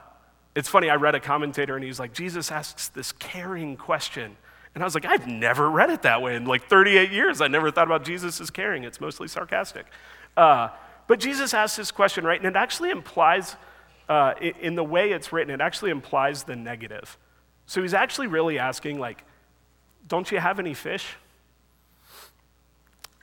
it's 0.54 0.70
funny, 0.70 0.88
I 0.88 0.96
read 0.98 1.16
a 1.16 1.20
commentator 1.20 1.76
and 1.76 1.84
he's 1.84 2.00
like, 2.00 2.14
Jesus 2.14 2.52
asks 2.52 2.90
this 2.90 3.12
caring 3.12 3.76
question. 3.76 4.38
And 4.76 4.84
I 4.84 4.86
was 4.86 4.94
like, 4.94 5.06
I've 5.06 5.26
never 5.26 5.68
read 5.68 5.90
it 5.90 6.04
that 6.04 6.22
way. 6.22 6.36
In 6.36 6.46
like 6.46 6.70
38 6.70 7.12
years, 7.12 7.42
I 7.42 7.48
never 7.48 7.72
thought 7.72 7.88
about 7.88 8.06
Jesus 8.06 8.40
as 8.40 8.52
caring. 8.52 8.84
It's 8.84 9.02
mostly 9.02 9.28
sarcastic. 9.28 9.88
Uh, 10.38 10.68
but 11.08 11.20
Jesus 11.20 11.56
asks 11.56 11.78
this 11.78 11.90
question, 11.90 12.24
right? 12.24 12.40
And 12.40 12.46
it 12.46 12.56
actually 12.56 12.92
implies, 12.92 13.56
uh, 14.08 14.36
in 14.40 14.76
the 14.76 14.84
way 14.84 15.12
it's 15.12 15.34
written, 15.34 15.52
it 15.52 15.62
actually 15.62 15.90
implies 15.90 16.44
the 16.44 16.56
negative. 16.56 17.18
So 17.66 17.82
he's 17.82 17.96
actually 17.96 18.28
really 18.28 18.60
asking, 18.60 19.00
like, 19.00 19.24
don't 20.08 20.32
you 20.32 20.38
have 20.38 20.60
any 20.60 20.76
fish? 20.76 21.16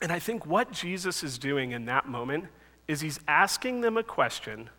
And 0.01 0.11
I 0.11 0.19
think 0.19 0.45
what 0.45 0.71
Jesus 0.73 1.23
is 1.23 1.37
doing 1.37 1.71
in 1.71 1.85
that 1.85 2.09
moment 2.09 2.49
is 2.91 3.01
he's 3.01 3.19
asking 3.27 3.81
them 3.81 3.97
a 3.97 4.03
question 4.03 4.69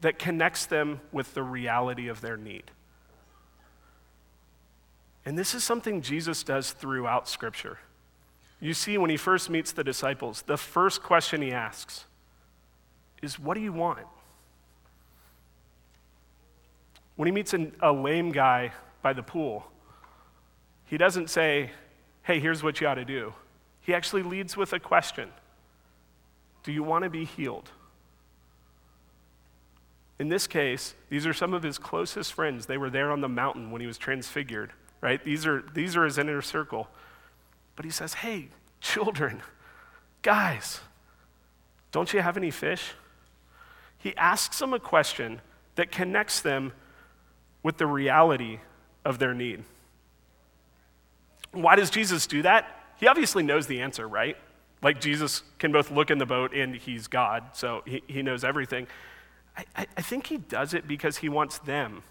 that 0.00 0.18
connects 0.18 0.64
them 0.64 1.00
with 1.12 1.34
the 1.34 1.42
reality 1.42 2.08
of 2.08 2.22
their 2.22 2.36
need. 2.36 2.70
And 5.26 5.38
this 5.38 5.54
is 5.54 5.62
something 5.62 6.00
Jesus 6.00 6.42
does 6.42 6.72
throughout 6.72 7.28
Scripture. 7.28 7.78
You 8.58 8.72
see, 8.72 8.96
when 8.96 9.10
he 9.10 9.18
first 9.18 9.50
meets 9.50 9.72
the 9.72 9.84
disciples, 9.84 10.42
the 10.42 10.56
first 10.56 11.02
question 11.02 11.42
he 11.42 11.52
asks 11.52 12.06
is, 13.20 13.38
What 13.38 13.54
do 13.54 13.60
you 13.60 13.72
want? 13.72 14.06
When 17.16 17.26
he 17.26 17.32
meets 17.32 17.52
an, 17.52 17.74
a 17.80 17.92
lame 17.92 18.32
guy 18.32 18.72
by 19.02 19.12
the 19.12 19.22
pool, 19.22 19.66
he 20.86 20.96
doesn't 20.96 21.28
say, 21.28 21.70
Hey, 22.22 22.40
here's 22.40 22.62
what 22.62 22.80
you 22.80 22.86
ought 22.86 22.94
to 22.94 23.04
do. 23.04 23.34
He 23.82 23.92
actually 23.92 24.22
leads 24.22 24.56
with 24.56 24.72
a 24.72 24.80
question 24.80 25.28
Do 26.62 26.72
you 26.72 26.82
want 26.82 27.04
to 27.04 27.10
be 27.10 27.24
healed? 27.24 27.70
In 30.18 30.28
this 30.28 30.46
case, 30.46 30.94
these 31.08 31.26
are 31.26 31.32
some 31.32 31.54
of 31.54 31.62
his 31.62 31.78
closest 31.78 32.34
friends. 32.34 32.66
They 32.66 32.76
were 32.76 32.90
there 32.90 33.10
on 33.10 33.22
the 33.22 33.28
mountain 33.28 33.70
when 33.70 33.80
he 33.80 33.86
was 33.86 33.96
transfigured, 33.96 34.72
right? 35.00 35.22
These 35.24 35.46
are, 35.46 35.64
these 35.72 35.96
are 35.96 36.04
his 36.04 36.18
inner 36.18 36.42
circle. 36.42 36.88
But 37.74 37.86
he 37.86 37.90
says, 37.90 38.14
Hey, 38.14 38.48
children, 38.82 39.42
guys, 40.20 40.80
don't 41.90 42.12
you 42.12 42.20
have 42.20 42.36
any 42.36 42.50
fish? 42.50 42.92
He 43.96 44.14
asks 44.16 44.58
them 44.58 44.74
a 44.74 44.78
question 44.78 45.40
that 45.76 45.90
connects 45.90 46.40
them 46.40 46.72
with 47.62 47.78
the 47.78 47.86
reality 47.86 48.60
of 49.04 49.18
their 49.18 49.32
need. 49.32 49.64
Why 51.52 51.76
does 51.76 51.90
Jesus 51.90 52.26
do 52.26 52.42
that? 52.42 52.66
He 52.98 53.06
obviously 53.06 53.42
knows 53.42 53.66
the 53.66 53.80
answer, 53.80 54.06
right? 54.06 54.36
Like 54.82 55.00
Jesus 55.00 55.42
can 55.58 55.72
both 55.72 55.90
look 55.90 56.10
in 56.10 56.18
the 56.18 56.26
boat 56.26 56.54
and 56.54 56.74
he's 56.74 57.06
God, 57.06 57.50
so 57.52 57.82
he, 57.86 58.02
he 58.06 58.22
knows 58.22 58.44
everything. 58.44 58.86
I, 59.56 59.86
I 59.96 60.02
think 60.02 60.26
he 60.26 60.38
does 60.38 60.74
it 60.74 60.88
because 60.88 61.18
he 61.18 61.28
wants 61.28 61.58
them 61.58 62.02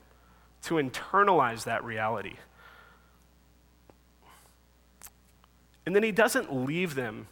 to 0.63 0.75
internalize 0.75 1.63
that 1.63 1.83
reality. 1.83 2.35
And 5.85 5.95
then 5.95 6.03
he 6.03 6.11
doesn't 6.11 6.53
leave 6.53 6.95
them 6.95 7.27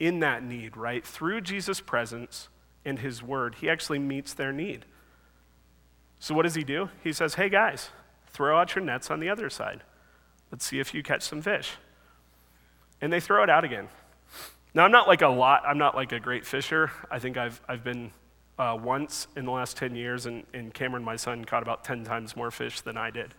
in 0.00 0.18
that 0.20 0.42
need, 0.42 0.76
right? 0.76 1.06
Through 1.06 1.42
Jesus' 1.42 1.80
presence 1.80 2.48
and 2.84 2.98
his 2.98 3.22
word, 3.22 3.56
he 3.56 3.70
actually 3.70 4.00
meets 4.00 4.34
their 4.34 4.52
need. 4.52 4.84
So, 6.18 6.34
what 6.34 6.42
does 6.42 6.56
he 6.56 6.64
do? 6.64 6.88
He 7.04 7.12
says, 7.12 7.34
Hey, 7.34 7.48
guys, 7.48 7.90
throw 8.26 8.58
out 8.58 8.74
your 8.74 8.84
nets 8.84 9.10
on 9.10 9.20
the 9.20 9.28
other 9.28 9.48
side. 9.50 9.82
Let's 10.50 10.66
see 10.66 10.80
if 10.80 10.92
you 10.92 11.02
catch 11.02 11.22
some 11.22 11.42
fish. 11.42 11.72
And 13.00 13.12
they 13.12 13.20
throw 13.20 13.42
it 13.42 13.50
out 13.50 13.64
again. 13.64 13.88
Now, 14.74 14.84
I'm 14.84 14.92
not 14.92 15.06
like 15.06 15.20
a 15.20 15.28
lot, 15.28 15.62
I'm 15.66 15.78
not 15.78 15.94
like 15.94 16.12
a 16.12 16.20
great 16.20 16.46
fisher. 16.46 16.90
I 17.10 17.18
think 17.18 17.36
I've, 17.36 17.60
I've 17.68 17.84
been 17.84 18.10
uh, 18.58 18.78
once 18.80 19.26
in 19.36 19.44
the 19.44 19.50
last 19.50 19.76
10 19.76 19.94
years, 19.94 20.24
and, 20.24 20.44
and 20.54 20.72
Cameron, 20.72 21.04
my 21.04 21.16
son, 21.16 21.44
caught 21.44 21.62
about 21.62 21.84
10 21.84 22.04
times 22.04 22.36
more 22.36 22.50
fish 22.50 22.80
than 22.80 22.96
I 22.96 23.10
did. 23.10 23.34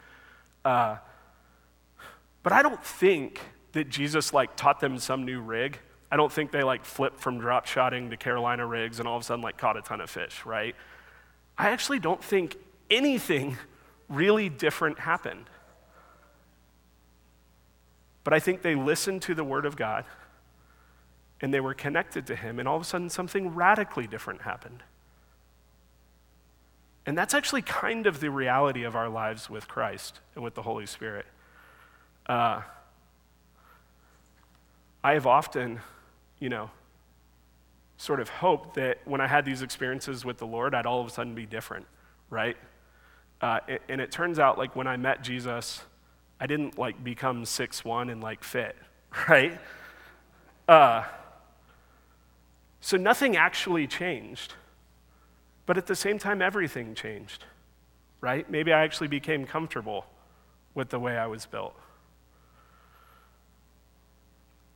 Uh, 0.63 0.97
but 2.43 2.53
I 2.53 2.61
don't 2.61 2.83
think 2.83 3.39
that 3.71 3.89
Jesus 3.89 4.31
like 4.31 4.55
taught 4.55 4.79
them 4.79 4.99
some 4.99 5.25
new 5.25 5.41
rig. 5.41 5.79
I 6.11 6.17
don't 6.17 6.31
think 6.31 6.51
they 6.51 6.61
like 6.61 6.85
flipped 6.85 7.19
from 7.19 7.39
drop 7.39 7.65
shotting 7.65 8.11
to 8.11 8.17
Carolina 8.17 8.67
rigs 8.67 8.99
and 8.99 9.07
all 9.07 9.17
of 9.17 9.23
a 9.23 9.25
sudden 9.25 9.41
like 9.41 9.57
caught 9.57 9.77
a 9.77 9.81
ton 9.81 10.01
of 10.01 10.09
fish, 10.11 10.45
right? 10.45 10.75
I 11.57 11.69
actually 11.69 11.99
don't 11.99 12.23
think 12.23 12.57
anything 12.91 13.57
really 14.09 14.49
different 14.49 14.99
happened. 14.99 15.45
But 18.23 18.33
I 18.33 18.39
think 18.39 18.61
they 18.61 18.75
listened 18.75 19.23
to 19.23 19.33
the 19.33 19.43
word 19.43 19.65
of 19.65 19.75
God 19.75 20.05
and 21.43 21.53
they 21.53 21.59
were 21.59 21.73
connected 21.73 22.25
to 22.25 22.37
him, 22.37 22.57
and 22.57 22.69
all 22.69 22.77
of 22.77 22.81
a 22.81 22.85
sudden 22.85 23.09
something 23.09 23.53
radically 23.53 24.07
different 24.07 24.43
happened. 24.43 24.81
And 27.05 27.17
that's 27.17 27.33
actually 27.33 27.63
kind 27.63 28.07
of 28.07 28.21
the 28.21 28.31
reality 28.31 28.83
of 28.83 28.95
our 28.95 29.09
lives 29.09 29.49
with 29.49 29.67
Christ 29.67 30.21
and 30.35 30.43
with 30.43 30.55
the 30.55 30.61
Holy 30.61 30.85
Spirit. 30.85 31.25
Uh, 32.27 32.61
I 35.03 35.15
have 35.15 35.27
often, 35.27 35.81
you 36.39 36.47
know, 36.47 36.71
sort 37.97 38.21
of 38.21 38.29
hoped 38.29 38.75
that 38.75 38.99
when 39.03 39.19
I 39.19 39.27
had 39.27 39.43
these 39.43 39.61
experiences 39.61 40.23
with 40.23 40.37
the 40.37 40.47
Lord, 40.47 40.73
I'd 40.73 40.85
all 40.85 41.01
of 41.01 41.07
a 41.07 41.09
sudden 41.09 41.35
be 41.35 41.45
different, 41.45 41.85
right? 42.29 42.55
Uh, 43.41 43.59
and 43.89 43.99
it 43.99 44.13
turns 44.13 44.39
out, 44.39 44.57
like, 44.57 44.77
when 44.77 44.87
I 44.87 44.95
met 44.95 45.21
Jesus, 45.23 45.81
I 46.39 46.47
didn't, 46.47 46.77
like, 46.77 47.03
become 47.03 47.43
six 47.43 47.83
one 47.83 48.09
and, 48.09 48.23
like, 48.23 48.45
fit, 48.45 48.77
right? 49.27 49.59
Uh, 50.69 51.03
so 52.83 52.97
nothing 52.97 53.37
actually 53.37 53.87
changed. 53.87 54.55
But 55.65 55.77
at 55.77 55.87
the 55.87 55.95
same 55.95 56.19
time, 56.19 56.41
everything 56.41 56.95
changed, 56.95 57.45
right? 58.19 58.47
Maybe 58.51 58.73
I 58.73 58.83
actually 58.83 59.07
became 59.07 59.45
comfortable 59.45 60.05
with 60.75 60.89
the 60.89 60.99
way 60.99 61.17
I 61.17 61.27
was 61.27 61.45
built. 61.45 61.73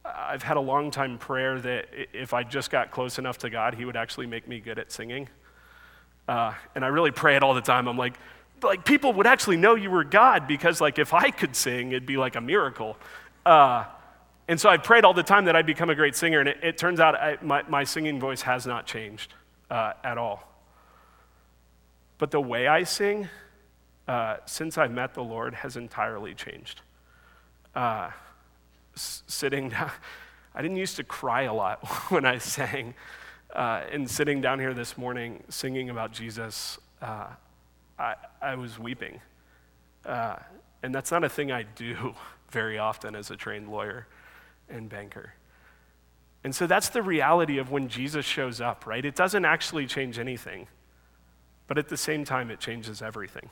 I've 0.05 0.41
had 0.41 0.55
a 0.55 0.61
long 0.61 0.89
time 0.89 1.17
prayer 1.17 1.59
that 1.59 1.87
if 2.13 2.33
I 2.33 2.43
just 2.43 2.71
got 2.71 2.91
close 2.91 3.19
enough 3.19 3.39
to 3.39 3.49
God, 3.49 3.75
He 3.75 3.83
would 3.83 3.97
actually 3.97 4.25
make 4.25 4.47
me 4.47 4.61
good 4.61 4.79
at 4.79 4.89
singing. 4.89 5.27
Uh, 6.29 6.53
and 6.75 6.85
I 6.85 6.87
really 6.87 7.11
pray 7.11 7.35
it 7.35 7.43
all 7.43 7.55
the 7.55 7.59
time. 7.59 7.89
I'm 7.89 7.97
like, 7.97 8.13
like 8.63 8.85
people 8.85 9.11
would 9.13 9.27
actually 9.27 9.57
know 9.57 9.75
you 9.75 9.91
were 9.91 10.05
God 10.05 10.47
because, 10.47 10.79
like, 10.79 10.97
if 10.97 11.13
I 11.13 11.29
could 11.29 11.57
sing, 11.57 11.91
it'd 11.91 12.05
be 12.05 12.15
like 12.15 12.37
a 12.37 12.41
miracle. 12.41 12.95
Uh, 13.45 13.83
and 14.47 14.59
so 14.59 14.69
I 14.69 14.77
prayed 14.77 15.03
all 15.03 15.13
the 15.13 15.23
time 15.23 15.45
that 15.45 15.55
I'd 15.55 15.65
become 15.65 15.89
a 15.89 15.95
great 15.95 16.15
singer, 16.15 16.39
and 16.39 16.47
it, 16.47 16.57
it 16.63 16.77
turns 16.77 16.99
out 16.99 17.15
I, 17.15 17.37
my, 17.41 17.63
my, 17.67 17.83
singing 17.83 18.19
voice 18.19 18.41
has 18.43 18.65
not 18.65 18.85
changed 18.85 19.33
uh, 19.69 19.93
at 20.03 20.17
all. 20.17 20.43
But 22.17 22.31
the 22.31 22.39
way 22.39 22.67
I 22.67 22.83
sing, 22.83 23.27
uh, 24.07 24.37
since 24.45 24.77
I've 24.77 24.91
met 24.91 25.13
the 25.13 25.23
Lord, 25.23 25.53
has 25.53 25.75
entirely 25.75 26.33
changed. 26.33 26.81
Uh, 27.75 28.11
sitting 28.95 29.69
down. 29.69 29.91
I 30.55 30.61
didn't 30.61 30.77
used 30.77 30.95
to 30.95 31.03
cry 31.03 31.43
a 31.43 31.53
lot 31.53 31.85
when 32.09 32.25
I 32.25 32.37
sang. 32.37 32.95
Uh, 33.53 33.83
and 33.91 34.09
sitting 34.09 34.41
down 34.41 34.59
here 34.59 34.73
this 34.73 34.97
morning 34.97 35.43
singing 35.49 35.89
about 35.89 36.11
Jesus, 36.11 36.79
uh, 37.01 37.27
I, 37.99 38.15
I, 38.41 38.55
was 38.55 38.79
weeping. 38.79 39.19
Uh, 40.05 40.35
and 40.83 40.93
that's 40.93 41.11
not 41.11 41.23
a 41.23 41.29
thing 41.29 41.51
I 41.51 41.63
do 41.63 42.15
very 42.51 42.77
often 42.77 43.15
as 43.15 43.29
a 43.29 43.35
trained 43.35 43.69
lawyer 43.69 44.07
and 44.69 44.89
banker. 44.89 45.33
And 46.43 46.55
so 46.55 46.67
that's 46.67 46.89
the 46.89 47.01
reality 47.01 47.57
of 47.57 47.71
when 47.71 47.89
Jesus 47.89 48.25
shows 48.25 48.61
up, 48.61 48.85
right? 48.85 49.03
It 49.03 49.15
doesn't 49.15 49.45
actually 49.45 49.87
change 49.87 50.19
anything, 50.19 50.67
but 51.67 51.77
at 51.77 51.89
the 51.89 51.97
same 51.97 52.23
time, 52.23 52.49
it 52.51 52.59
changes 52.59 53.01
everything. 53.01 53.49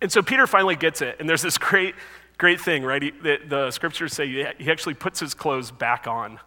And 0.00 0.10
so 0.10 0.22
Peter 0.22 0.46
finally 0.46 0.76
gets 0.76 1.02
it, 1.02 1.16
and 1.18 1.28
there's 1.28 1.42
this 1.42 1.58
great 1.58 1.94
great 2.40 2.58
thing, 2.58 2.82
right? 2.82 3.02
He, 3.02 3.10
the, 3.10 3.38
the, 3.46 3.70
scriptures 3.70 4.14
say 4.14 4.26
he 4.56 4.70
actually 4.70 4.94
puts 4.94 5.20
his 5.20 5.34
clothes 5.34 5.70
back 5.70 6.06
on. 6.06 6.40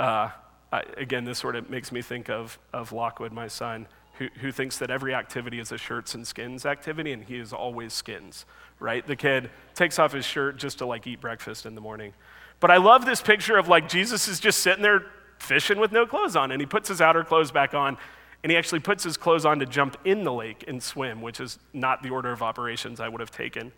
Uh, 0.00 0.30
I, 0.72 0.84
again, 0.96 1.24
this 1.26 1.38
sort 1.38 1.54
of 1.54 1.68
makes 1.68 1.92
me 1.92 2.00
think 2.00 2.30
of, 2.30 2.58
of 2.72 2.92
Lockwood, 2.92 3.30
my 3.30 3.46
son, 3.46 3.86
who, 4.14 4.28
who 4.40 4.50
thinks 4.50 4.78
that 4.78 4.90
every 4.90 5.14
activity 5.14 5.60
is 5.60 5.70
a 5.70 5.76
shirts 5.76 6.14
and 6.14 6.26
skins 6.26 6.64
activity, 6.64 7.12
and 7.12 7.24
he 7.24 7.36
is 7.36 7.52
always 7.52 7.92
skins, 7.92 8.46
right? 8.80 9.06
The 9.06 9.16
kid 9.16 9.50
takes 9.74 9.98
off 9.98 10.12
his 10.12 10.24
shirt 10.24 10.56
just 10.56 10.78
to 10.78 10.86
like 10.86 11.06
eat 11.06 11.20
breakfast 11.20 11.66
in 11.66 11.74
the 11.74 11.80
morning. 11.80 12.12
But 12.60 12.70
I 12.70 12.78
love 12.78 13.06
this 13.06 13.20
picture 13.20 13.56
of 13.56 13.68
like 13.68 13.88
Jesus 13.88 14.28
is 14.28 14.40
just 14.40 14.60
sitting 14.60 14.82
there 14.82 15.06
fishing 15.38 15.78
with 15.78 15.92
no 15.92 16.06
clothes 16.06 16.36
on, 16.36 16.50
and 16.50 16.60
he 16.60 16.66
puts 16.66 16.88
his 16.88 17.00
outer 17.00 17.22
clothes 17.22 17.50
back 17.50 17.74
on, 17.74 17.96
and 18.42 18.50
he 18.50 18.58
actually 18.58 18.80
puts 18.80 19.04
his 19.04 19.16
clothes 19.16 19.44
on 19.44 19.58
to 19.60 19.66
jump 19.66 19.96
in 20.04 20.24
the 20.24 20.32
lake 20.32 20.64
and 20.66 20.82
swim, 20.82 21.22
which 21.22 21.40
is 21.40 21.58
not 21.72 22.02
the 22.02 22.10
order 22.10 22.32
of 22.32 22.42
operations 22.42 23.00
I 23.00 23.08
would 23.08 23.20
have 23.20 23.30
taken. 23.30 23.72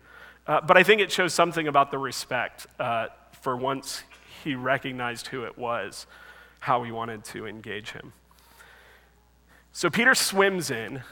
Uh, 0.47 0.59
but 0.61 0.77
I 0.77 0.83
think 0.83 1.01
it 1.01 1.11
shows 1.11 1.33
something 1.33 1.67
about 1.67 1.91
the 1.91 1.97
respect 1.97 2.65
uh, 2.79 3.07
for 3.41 3.55
once 3.55 4.03
he 4.43 4.55
recognized 4.55 5.27
who 5.27 5.43
it 5.43 5.57
was, 5.57 6.07
how 6.59 6.83
he 6.83 6.91
wanted 6.91 7.23
to 7.25 7.45
engage 7.45 7.91
him. 7.91 8.13
So 9.71 9.89
Peter 9.89 10.15
swims 10.15 10.71
in. 10.71 11.03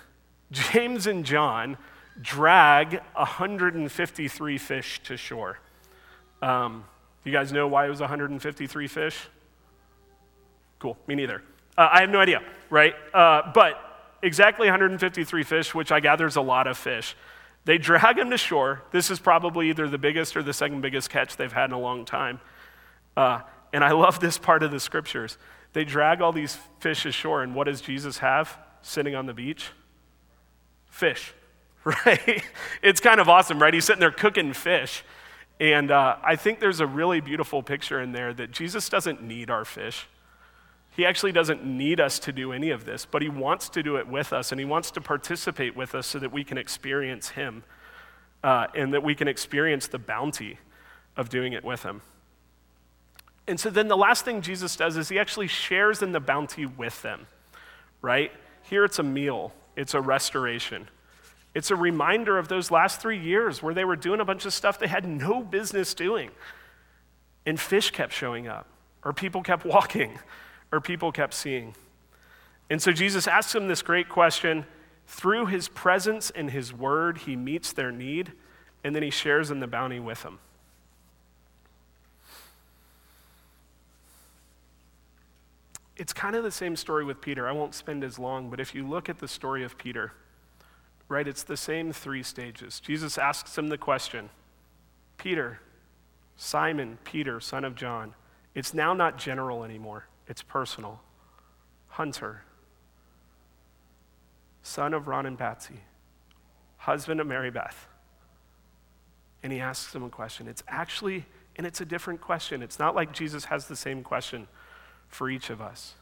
James 0.52 1.06
and 1.06 1.26
John 1.26 1.78
drag 2.22 3.02
153 3.16 4.58
fish 4.58 5.02
to 5.04 5.18
shore. 5.18 5.60
Um, 6.42 6.86
you 7.24 7.32
guys 7.32 7.52
know 7.52 7.68
why 7.68 7.86
it 7.86 7.90
was 7.90 8.00
153 8.00 8.88
fish? 8.88 9.28
Cool, 10.80 10.98
me 11.08 11.16
neither. 11.16 11.44
Uh, 11.78 11.90
I 11.92 12.02
have 12.02 12.10
no 12.10 12.20
idea, 12.20 12.42
right? 12.70 12.96
Uh, 13.14 13.52
but 13.54 14.18
exactly 14.22 14.68
153 14.68 15.44
fish, 15.44 15.76
which 15.76 15.92
I 15.92 16.00
gather 16.00 16.26
is 16.26 16.36
a 16.36 16.42
lot 16.42 16.68
of 16.68 16.78
fish. 16.78 17.16
They 17.66 17.78
drag 17.78 18.16
them 18.16 18.30
to 18.32 18.38
shore. 18.38 18.84
This 18.92 19.12
is 19.12 19.20
probably 19.20 19.70
either 19.70 19.88
the 19.88 19.98
biggest 19.98 20.36
or 20.36 20.44
the 20.44 20.54
second 20.54 20.82
biggest 20.82 21.10
catch 21.10 21.38
they've 21.38 21.52
had 21.52 21.66
in 21.66 21.74
a 21.74 21.80
long 21.80 22.06
time. 22.06 22.40
Uh, 23.16 23.42
and 23.74 23.84
I 23.84 23.92
love 23.92 24.20
this 24.20 24.38
part 24.38 24.64
of 24.64 24.72
the 24.72 24.80
scriptures. 24.80 25.38
They 25.74 25.84
drag 25.84 26.22
all 26.22 26.32
these 26.32 26.58
fish 26.80 27.06
ashore, 27.06 27.44
and 27.44 27.54
what 27.54 27.66
does 27.66 27.82
Jesus 27.82 28.20
have 28.20 28.58
sitting 28.82 29.14
on 29.14 29.26
the 29.26 29.34
beach? 29.34 29.72
Fish, 30.90 31.34
right? 32.06 32.44
it's 32.82 33.00
kind 33.00 33.20
of 33.20 33.30
awesome, 33.30 33.62
right? 33.62 33.74
He's 33.74 33.86
sitting 33.86 34.00
there 34.00 34.12
cooking 34.12 34.54
fish. 34.54 35.04
And 35.60 35.92
uh, 35.92 36.18
I 36.24 36.36
think 36.36 36.60
there's 36.60 36.80
a 36.80 36.88
really 36.88 37.20
beautiful 37.20 37.62
picture 37.62 38.02
in 38.02 38.14
there 38.14 38.34
that 38.34 38.52
Jesus 38.52 38.88
doesn't 38.88 39.22
need 39.22 39.50
our 39.50 39.66
fish. 39.66 40.08
He 40.92 41.06
actually 41.06 41.32
doesn't 41.32 41.66
need 41.66 42.00
us 42.00 42.20
to 42.20 42.32
do 42.32 42.52
any 42.52 42.72
of 42.72 42.86
this, 42.86 43.06
but 43.06 43.22
He 43.22 43.30
wants 43.30 43.70
to 43.70 43.84
do 43.84 43.98
it 43.98 44.08
with 44.08 44.34
us, 44.34 44.52
and 44.52 44.60
He 44.60 44.66
wants 44.66 44.92
to 44.92 45.02
participate 45.02 45.76
with 45.76 45.96
us 45.96 46.08
so 46.08 46.20
that 46.20 46.32
we 46.32 46.44
can 46.44 46.58
experience 46.58 47.30
Him 47.30 47.64
uh, 48.44 48.68
and 48.76 48.94
that 48.94 49.04
we 49.04 49.16
can 49.16 49.28
experience 49.28 49.88
the 49.88 50.00
bounty 50.00 50.60
of 51.16 51.30
doing 51.30 51.54
it 51.54 51.64
with 51.64 51.84
Him. 51.84 52.02
And 53.48 53.60
so 53.60 53.70
then 53.70 53.88
the 53.88 53.98
last 53.98 54.26
thing 54.26 54.42
Jesus 54.42 54.76
does 54.76 54.98
is 54.98 55.10
He 55.10 55.20
actually 55.20 55.48
shares 55.48 56.02
in 56.02 56.12
the 56.12 56.20
bounty 56.20 56.66
with 56.66 57.02
them, 57.02 57.28
right? 58.02 58.32
Here 58.64 58.86
it's 58.86 59.00
a 59.00 59.04
meal, 59.04 59.54
it's 59.76 59.94
a 59.94 60.02
restoration. 60.02 60.88
It's 61.54 61.72
a 61.72 61.76
reminder 61.76 62.38
of 62.38 62.48
those 62.48 62.70
last 62.70 63.02
three 63.02 63.18
years 63.18 63.64
where 63.64 63.74
they 63.74 63.86
were 63.86 63.96
doing 63.96 64.20
a 64.20 64.26
bunch 64.26 64.46
of 64.46 64.54
stuff 64.54 64.78
they 64.78 64.88
had 64.88 65.08
no 65.08 65.42
business 65.42 65.94
doing. 65.94 66.32
And 67.46 67.60
fish 67.60 67.92
kept 67.92 68.14
showing 68.14 68.48
up, 68.48 68.68
or 69.04 69.14
people 69.14 69.42
kept 69.42 69.66
walking, 69.66 70.20
or 70.72 70.80
people 70.80 71.12
kept 71.12 71.34
seeing. 71.34 71.74
And 72.70 72.82
so 72.82 72.92
Jesus 72.92 73.28
asks 73.28 73.54
them 73.54 73.68
this 73.68 73.82
great 73.82 74.10
question. 74.10 74.66
Through 75.08 75.48
his 75.48 75.68
presence 75.68 76.30
and 76.30 76.52
his 76.52 76.72
word, 76.72 77.20
he 77.20 77.36
meets 77.36 77.74
their 77.74 77.92
need, 77.92 78.34
and 78.84 78.96
then 78.96 79.02
he 79.02 79.10
shares 79.10 79.50
in 79.50 79.60
the 79.60 79.68
bounty 79.68 80.00
with 80.00 80.22
them. 80.22 80.38
It's 85.98 86.14
kind 86.14 86.36
of 86.36 86.44
the 86.44 86.52
same 86.52 86.76
story 86.76 87.04
with 87.04 87.20
Peter. 87.20 87.48
I 87.48 87.52
won't 87.52 87.74
spend 87.74 88.04
as 88.04 88.20
long, 88.20 88.50
but 88.50 88.60
if 88.60 88.76
you 88.76 88.88
look 88.88 89.10
at 89.10 89.18
the 89.18 89.28
story 89.28 89.64
of 89.64 89.78
Peter, 89.78 90.14
right, 91.10 91.28
it's 91.28 91.44
the 91.44 91.58
same 91.58 91.92
three 91.92 92.24
stages. 92.24 92.80
Jesus 92.80 93.18
asks 93.18 93.58
him 93.58 93.68
the 93.68 93.78
question 93.78 94.30
Peter, 95.18 95.60
Simon, 96.38 96.98
Peter, 97.04 97.42
son 97.42 97.66
of 97.66 97.76
John, 97.76 98.14
it's 98.56 98.74
now 98.74 98.94
not 98.94 99.18
general 99.18 99.64
anymore. 99.64 100.08
It's 100.28 100.42
personal. 100.42 101.02
Hunter, 101.88 102.44
son 104.62 104.94
of 104.94 105.08
Ron 105.08 105.26
and 105.26 105.38
Patsy, 105.38 105.82
husband 106.78 107.20
of 107.20 107.28
Mary 107.28 107.50
Beth. 107.50 107.88
And 109.42 109.52
he 109.52 109.60
asks 109.60 109.94
him 109.94 110.04
a 110.04 110.10
question. 110.10 110.48
It's 110.48 110.64
actually, 110.68 111.26
and 111.56 111.66
it's 111.66 111.82
a 111.82 111.86
different 111.86 112.22
question. 112.22 112.62
It's 112.62 112.78
not 112.78 112.96
like 112.96 113.12
Jesus 113.12 113.46
has 113.46 113.68
the 113.68 113.76
same 113.76 114.04
question 114.04 114.48
for 115.08 115.30
each 115.30 115.50
of 115.50 115.62
us. 115.62 115.96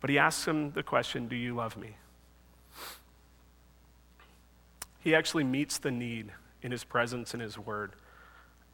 But 0.00 0.10
he 0.10 0.18
asks 0.18 0.46
him 0.46 0.72
the 0.72 0.82
question 0.82 1.28
Do 1.28 1.36
you 1.36 1.54
love 1.54 1.76
me? 1.76 1.96
He 5.04 5.14
actually 5.14 5.44
meets 5.44 5.76
the 5.76 5.90
need 5.90 6.32
in 6.62 6.72
his 6.72 6.82
presence 6.82 7.34
and 7.34 7.42
his 7.42 7.58
word. 7.58 7.92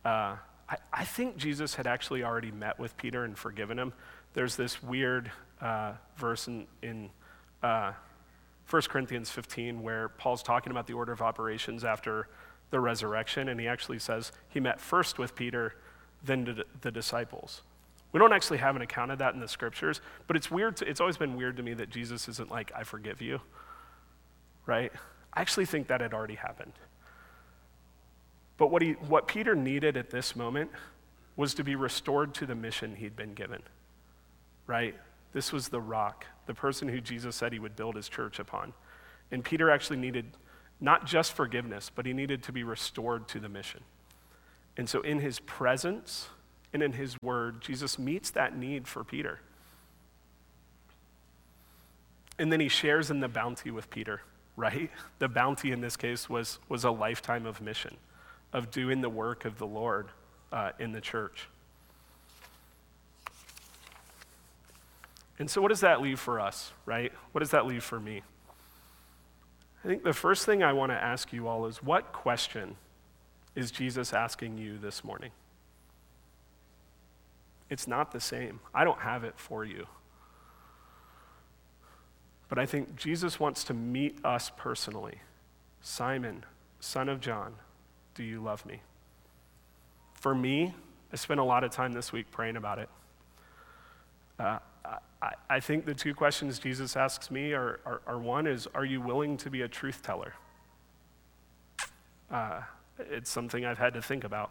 Uh, 0.04 0.36
I, 0.68 0.76
I, 0.92 1.04
think 1.04 1.36
Jesus 1.36 1.74
had 1.74 1.88
actually 1.88 2.22
already 2.22 2.52
met 2.52 2.78
with 2.78 2.96
Peter 2.96 3.24
and 3.24 3.36
forgiven 3.36 3.78
him. 3.78 3.92
There's 4.32 4.54
this 4.54 4.80
weird 4.80 5.32
uh, 5.60 5.94
verse 6.16 6.46
in, 6.46 6.68
in 6.82 7.10
uh, 7.64 7.92
1 8.70 8.82
Corinthians 8.82 9.28
15 9.28 9.82
where 9.82 10.08
Paul's 10.08 10.44
talking 10.44 10.70
about 10.70 10.86
the 10.86 10.92
order 10.92 11.12
of 11.12 11.20
operations 11.20 11.84
after 11.84 12.28
the 12.70 12.78
resurrection, 12.78 13.48
and 13.48 13.58
he 13.58 13.66
actually 13.66 13.98
says 13.98 14.30
he 14.48 14.60
met 14.60 14.80
first 14.80 15.18
with 15.18 15.34
Peter, 15.34 15.74
then 16.24 16.44
the, 16.44 16.64
the 16.80 16.92
disciples. 16.92 17.62
We 18.12 18.20
don't 18.20 18.32
actually 18.32 18.58
have 18.58 18.76
an 18.76 18.82
account 18.82 19.10
of 19.10 19.18
that 19.18 19.34
in 19.34 19.40
the 19.40 19.48
scriptures, 19.48 20.00
but 20.28 20.36
it's 20.36 20.48
weird. 20.48 20.76
To, 20.76 20.88
it's 20.88 21.00
always 21.00 21.16
been 21.16 21.36
weird 21.36 21.56
to 21.56 21.64
me 21.64 21.74
that 21.74 21.90
Jesus 21.90 22.28
isn't 22.28 22.50
like, 22.50 22.70
I 22.74 22.84
forgive 22.84 23.20
you, 23.20 23.40
right? 24.66 24.92
I 25.32 25.40
actually 25.40 25.66
think 25.66 25.88
that 25.88 26.00
had 26.00 26.12
already 26.12 26.34
happened. 26.34 26.72
But 28.56 28.70
what, 28.70 28.82
he, 28.82 28.92
what 28.92 29.26
Peter 29.26 29.54
needed 29.54 29.96
at 29.96 30.10
this 30.10 30.36
moment 30.36 30.70
was 31.36 31.54
to 31.54 31.64
be 31.64 31.74
restored 31.76 32.34
to 32.34 32.46
the 32.46 32.54
mission 32.54 32.96
he'd 32.96 33.16
been 33.16 33.32
given, 33.32 33.62
right? 34.66 34.94
This 35.32 35.52
was 35.52 35.68
the 35.68 35.80
rock, 35.80 36.26
the 36.46 36.54
person 36.54 36.88
who 36.88 37.00
Jesus 37.00 37.36
said 37.36 37.52
he 37.52 37.58
would 37.58 37.76
build 37.76 37.96
his 37.96 38.08
church 38.08 38.38
upon. 38.38 38.74
And 39.30 39.44
Peter 39.44 39.70
actually 39.70 39.98
needed 39.98 40.26
not 40.80 41.06
just 41.06 41.32
forgiveness, 41.32 41.90
but 41.94 42.04
he 42.04 42.12
needed 42.12 42.42
to 42.44 42.52
be 42.52 42.64
restored 42.64 43.28
to 43.28 43.40
the 43.40 43.48
mission. 43.48 43.80
And 44.76 44.88
so, 44.88 45.00
in 45.02 45.20
his 45.20 45.38
presence 45.40 46.28
and 46.72 46.82
in 46.82 46.92
his 46.92 47.16
word, 47.22 47.60
Jesus 47.60 47.98
meets 47.98 48.30
that 48.30 48.56
need 48.56 48.88
for 48.88 49.04
Peter. 49.04 49.40
And 52.38 52.52
then 52.52 52.60
he 52.60 52.68
shares 52.68 53.10
in 53.10 53.20
the 53.20 53.28
bounty 53.28 53.70
with 53.70 53.90
Peter 53.90 54.22
right? 54.60 54.90
The 55.18 55.28
bounty 55.28 55.72
in 55.72 55.80
this 55.80 55.96
case 55.96 56.28
was, 56.28 56.58
was 56.68 56.84
a 56.84 56.90
lifetime 56.90 57.46
of 57.46 57.60
mission, 57.60 57.96
of 58.52 58.70
doing 58.70 59.00
the 59.00 59.08
work 59.08 59.44
of 59.44 59.58
the 59.58 59.66
Lord 59.66 60.08
uh, 60.52 60.72
in 60.78 60.92
the 60.92 61.00
church. 61.00 61.48
And 65.38 65.50
so, 65.50 65.62
what 65.62 65.68
does 65.68 65.80
that 65.80 66.02
leave 66.02 66.20
for 66.20 66.38
us, 66.38 66.72
right? 66.84 67.12
What 67.32 67.38
does 67.38 67.50
that 67.52 67.66
leave 67.66 67.82
for 67.82 67.98
me? 67.98 68.22
I 69.82 69.88
think 69.88 70.04
the 70.04 70.12
first 70.12 70.44
thing 70.44 70.62
I 70.62 70.74
want 70.74 70.92
to 70.92 71.02
ask 71.02 71.32
you 71.32 71.48
all 71.48 71.64
is 71.64 71.82
what 71.82 72.12
question 72.12 72.76
is 73.56 73.70
Jesus 73.70 74.12
asking 74.12 74.58
you 74.58 74.76
this 74.76 75.02
morning? 75.02 75.30
It's 77.70 77.86
not 77.86 78.12
the 78.12 78.20
same. 78.20 78.60
I 78.74 78.84
don't 78.84 79.00
have 79.00 79.24
it 79.24 79.34
for 79.36 79.64
you. 79.64 79.86
But 82.50 82.58
I 82.58 82.66
think 82.66 82.96
Jesus 82.96 83.40
wants 83.40 83.64
to 83.64 83.74
meet 83.74 84.22
us 84.24 84.50
personally. 84.56 85.20
Simon, 85.80 86.44
son 86.80 87.08
of 87.08 87.20
John, 87.20 87.54
do 88.14 88.24
you 88.24 88.42
love 88.42 88.66
me? 88.66 88.82
For 90.14 90.34
me, 90.34 90.74
I 91.12 91.16
spent 91.16 91.40
a 91.40 91.44
lot 91.44 91.64
of 91.64 91.70
time 91.70 91.92
this 91.92 92.12
week 92.12 92.30
praying 92.32 92.56
about 92.56 92.80
it. 92.80 92.88
Uh, 94.38 94.58
I, 95.22 95.32
I, 95.48 95.60
think 95.60 95.84
the 95.84 95.94
two 95.94 96.14
questions 96.14 96.58
Jesus 96.58 96.96
asks 96.96 97.30
me 97.30 97.52
are, 97.52 97.80
are, 97.84 98.00
are, 98.06 98.18
one 98.18 98.46
is, 98.46 98.66
are 98.74 98.84
you 98.84 99.00
willing 99.00 99.36
to 99.38 99.50
be 99.50 99.62
a 99.62 99.68
truth 99.68 100.02
teller? 100.02 100.34
Uh, 102.30 102.62
it's 102.98 103.30
something 103.30 103.64
I've 103.64 103.78
had 103.78 103.94
to 103.94 104.02
think 104.02 104.24
about. 104.24 104.50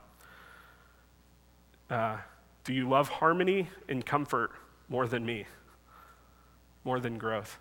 Uh, 1.90 2.18
do 2.64 2.74
you 2.74 2.88
love 2.88 3.10
harmony 3.10 3.68
and 3.88 4.06
comfort 4.06 4.52
more 4.90 5.08
than 5.08 5.26
me, 5.26 5.46
more 6.84 7.00
than 7.00 7.18
growth? 7.18 7.58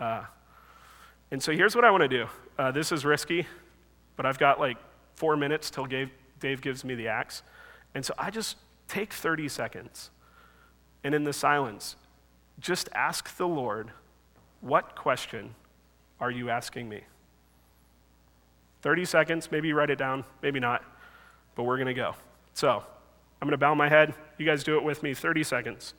Uh, 0.00 0.24
and 1.30 1.42
so 1.42 1.52
here's 1.52 1.74
what 1.74 1.84
I 1.84 1.90
want 1.90 2.02
to 2.02 2.08
do. 2.08 2.26
Uh, 2.58 2.70
this 2.70 2.92
is 2.92 3.04
risky, 3.04 3.46
but 4.16 4.26
I've 4.26 4.38
got 4.38 4.60
like 4.60 4.76
four 5.14 5.36
minutes 5.36 5.70
till 5.70 5.86
Dave, 5.86 6.10
Dave 6.40 6.60
gives 6.60 6.84
me 6.84 6.94
the 6.94 7.08
axe. 7.08 7.42
And 7.94 8.04
so 8.04 8.14
I 8.18 8.30
just 8.30 8.56
take 8.88 9.12
30 9.12 9.48
seconds 9.48 10.10
and 11.04 11.14
in 11.14 11.24
the 11.24 11.32
silence, 11.32 11.96
just 12.58 12.88
ask 12.94 13.36
the 13.36 13.46
Lord, 13.46 13.90
what 14.60 14.96
question 14.96 15.54
are 16.18 16.30
you 16.30 16.48
asking 16.50 16.88
me? 16.88 17.02
30 18.82 19.04
seconds, 19.04 19.50
maybe 19.50 19.72
write 19.72 19.90
it 19.90 19.98
down, 19.98 20.24
maybe 20.42 20.60
not, 20.60 20.82
but 21.54 21.64
we're 21.64 21.76
going 21.76 21.86
to 21.86 21.94
go. 21.94 22.14
So 22.54 22.70
I'm 22.70 23.48
going 23.48 23.52
to 23.52 23.58
bow 23.58 23.74
my 23.74 23.88
head. 23.88 24.14
You 24.38 24.46
guys 24.46 24.64
do 24.64 24.76
it 24.76 24.84
with 24.84 25.02
me 25.02 25.14
30 25.14 25.44
seconds. 25.44 25.94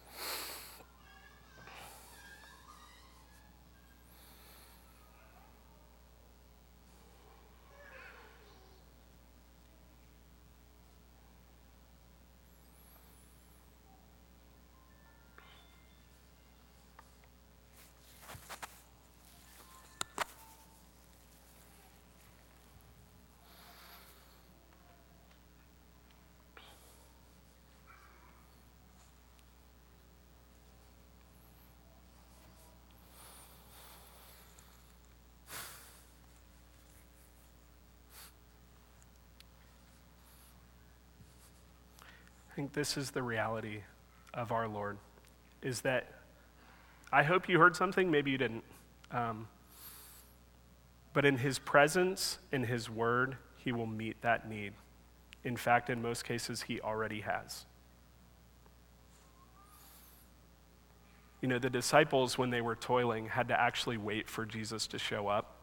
I 42.56 42.58
think 42.58 42.72
this 42.72 42.96
is 42.96 43.12
the 43.12 43.22
reality 43.22 43.82
of 44.34 44.54
our 44.54 44.66
Lord, 44.70 44.98
is 45.62 45.82
that 45.82 46.08
I 47.12 47.22
hope 47.22 47.50
you 47.50 47.60
heard 47.60 47.76
something, 47.76 48.10
maybe 48.10 48.32
you 48.32 48.38
didn't. 48.38 48.64
Um, 49.12 49.50
but 51.12 51.26
in 51.26 51.36
his 51.36 51.60
presence, 51.60 52.38
in 52.54 52.64
his 52.64 52.90
word, 52.90 53.36
he 53.58 53.74
will 53.74 53.86
meet 53.86 54.22
that 54.22 54.50
need. 54.50 54.72
In 55.44 55.58
fact, 55.58 55.90
in 55.90 56.02
most 56.02 56.24
cases, 56.24 56.62
he 56.62 56.80
already 56.80 57.20
has. 57.20 57.66
You 61.42 61.50
know, 61.50 61.60
the 61.60 61.70
disciples, 61.70 62.38
when 62.38 62.52
they 62.52 62.62
were 62.62 62.78
toiling, 62.78 63.28
had 63.28 63.50
to 63.50 63.60
actually 63.60 63.98
wait 63.98 64.30
for 64.30 64.46
Jesus 64.46 64.88
to 64.88 64.98
show 64.98 65.28
up. 65.28 65.58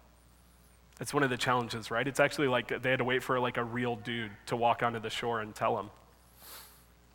That's 0.99 1.15
one 1.15 1.23
of 1.23 1.31
the 1.31 1.39
challenges, 1.39 1.91
right? 1.91 2.07
It's 2.07 2.21
actually 2.21 2.49
like 2.49 2.83
they 2.83 2.91
had 2.91 2.99
to 2.99 3.05
wait 3.05 3.23
for 3.23 3.41
like 3.41 3.57
a 3.57 3.65
real 3.65 3.97
dude 3.97 4.33
to 4.45 4.57
walk 4.57 4.83
onto 4.83 5.01
the 5.01 5.09
shore 5.09 5.41
and 5.41 5.55
tell 5.55 5.75
them. 5.75 5.89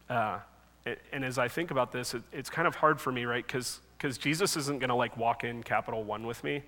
Uh, 0.10 0.40
and 1.12 1.26
as 1.26 1.38
I 1.38 1.48
think 1.48 1.72
about 1.72 1.92
this, 1.92 2.14
it, 2.14 2.24
it's 2.32 2.50
kind 2.50 2.68
of 2.68 2.76
hard 2.76 3.02
for 3.02 3.12
me, 3.12 3.26
right? 3.26 3.46
Because 3.46 3.80
Jesus 4.18 4.56
isn't 4.56 4.80
going 4.80 4.90
to 4.90 4.96
like 4.96 5.18
walk 5.18 5.44
in 5.44 5.64
Capital 5.64 6.04
One 6.04 6.26
with 6.26 6.44
me 6.44 6.64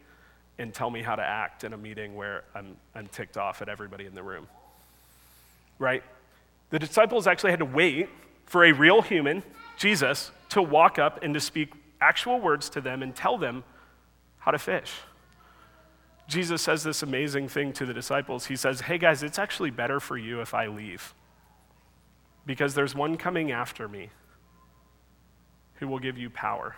and 0.57 0.73
tell 0.73 0.89
me 0.89 1.01
how 1.01 1.15
to 1.15 1.23
act 1.23 1.63
in 1.63 1.73
a 1.73 1.77
meeting 1.77 2.15
where 2.15 2.43
I'm, 2.53 2.75
I'm 2.93 3.07
ticked 3.07 3.37
off 3.37 3.61
at 3.61 3.69
everybody 3.69 4.05
in 4.05 4.13
the 4.13 4.23
room, 4.23 4.47
right? 5.77 6.03
The 6.69 6.79
disciples 6.79 7.27
actually 7.27 7.51
had 7.51 7.59
to 7.59 7.65
wait 7.65 8.09
for 8.45 8.65
a 8.65 8.73
real 8.73 9.01
human, 9.01 9.43
Jesus, 9.77 10.31
to 10.49 10.61
walk 10.61 10.99
up 10.99 11.23
and 11.23 11.33
to 11.33 11.39
speak 11.39 11.71
actual 12.01 12.39
words 12.39 12.69
to 12.71 12.81
them 12.81 13.03
and 13.03 13.15
tell 13.15 13.37
them 13.37 13.63
how 14.39 14.51
to 14.51 14.59
fish. 14.59 14.91
Jesus 16.27 16.61
says 16.61 16.83
this 16.83 17.01
amazing 17.03 17.47
thing 17.47 17.73
to 17.73 17.85
the 17.85 17.93
disciples. 17.93 18.45
He 18.45 18.55
says, 18.55 18.81
Hey 18.81 18.97
guys, 18.97 19.23
it's 19.23 19.39
actually 19.39 19.71
better 19.71 19.99
for 19.99 20.17
you 20.17 20.41
if 20.41 20.53
I 20.53 20.67
leave 20.67 21.13
because 22.49 22.73
there's 22.73 22.95
one 22.95 23.15
coming 23.15 23.51
after 23.51 23.87
me 23.87 24.09
who 25.75 25.87
will 25.87 25.99
give 25.99 26.17
you 26.17 26.31
power. 26.31 26.75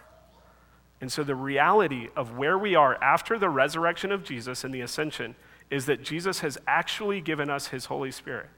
And 1.00 1.10
so, 1.10 1.24
the 1.24 1.34
reality 1.34 2.10
of 2.14 2.38
where 2.38 2.58
we 2.58 2.76
are 2.76 3.02
after 3.02 3.40
the 3.40 3.48
resurrection 3.48 4.12
of 4.12 4.26
Jesus 4.26 4.66
and 4.66 4.74
the 4.74 4.82
ascension 4.82 5.34
is 5.70 5.86
that 5.86 6.04
Jesus 6.04 6.42
has 6.42 6.58
actually 6.68 7.22
given 7.22 7.50
us 7.50 7.68
his 7.68 7.86
Holy 7.86 8.12
Spirit. 8.12 8.50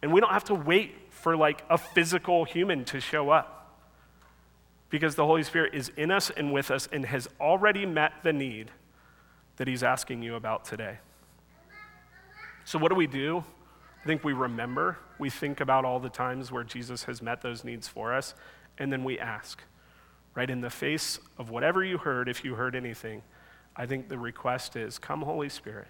And 0.00 0.12
we 0.12 0.20
don't 0.20 0.30
have 0.32 0.44
to 0.44 0.54
wait 0.54 0.94
for 1.10 1.36
like 1.36 1.64
a 1.68 1.76
physical 1.76 2.44
human 2.44 2.84
to 2.84 3.00
show 3.00 3.30
up 3.30 3.76
because 4.90 5.16
the 5.16 5.26
Holy 5.26 5.42
Spirit 5.42 5.74
is 5.74 5.90
in 5.96 6.12
us 6.12 6.30
and 6.30 6.52
with 6.52 6.70
us 6.70 6.88
and 6.92 7.04
has 7.04 7.28
already 7.40 7.84
met 7.84 8.12
the 8.22 8.32
need 8.32 8.70
that 9.56 9.66
he's 9.66 9.82
asking 9.82 10.22
you 10.22 10.36
about 10.36 10.64
today. 10.64 10.98
So, 12.64 12.78
what 12.78 12.90
do 12.90 12.94
we 12.94 13.08
do? 13.08 13.42
I 14.02 14.06
think 14.06 14.24
we 14.24 14.32
remember, 14.32 14.98
we 15.18 15.28
think 15.28 15.60
about 15.60 15.84
all 15.84 16.00
the 16.00 16.08
times 16.08 16.50
where 16.50 16.64
Jesus 16.64 17.04
has 17.04 17.20
met 17.20 17.42
those 17.42 17.64
needs 17.64 17.86
for 17.86 18.14
us, 18.14 18.34
and 18.78 18.92
then 18.92 19.04
we 19.04 19.18
ask. 19.18 19.62
Right 20.34 20.48
in 20.48 20.60
the 20.60 20.70
face 20.70 21.18
of 21.38 21.50
whatever 21.50 21.84
you 21.84 21.98
heard, 21.98 22.28
if 22.28 22.44
you 22.44 22.54
heard 22.54 22.74
anything, 22.74 23.22
I 23.76 23.86
think 23.86 24.08
the 24.08 24.18
request 24.18 24.76
is 24.76 24.98
come, 24.98 25.22
Holy 25.22 25.48
Spirit, 25.48 25.88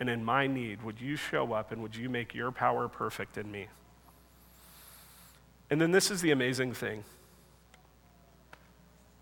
and 0.00 0.10
in 0.10 0.24
my 0.24 0.46
need, 0.46 0.82
would 0.82 1.00
you 1.00 1.16
show 1.16 1.52
up 1.52 1.72
and 1.72 1.80
would 1.82 1.94
you 1.94 2.08
make 2.08 2.34
your 2.34 2.50
power 2.50 2.88
perfect 2.88 3.38
in 3.38 3.50
me? 3.50 3.68
And 5.70 5.80
then 5.80 5.92
this 5.92 6.10
is 6.10 6.20
the 6.20 6.32
amazing 6.32 6.74
thing 6.74 7.04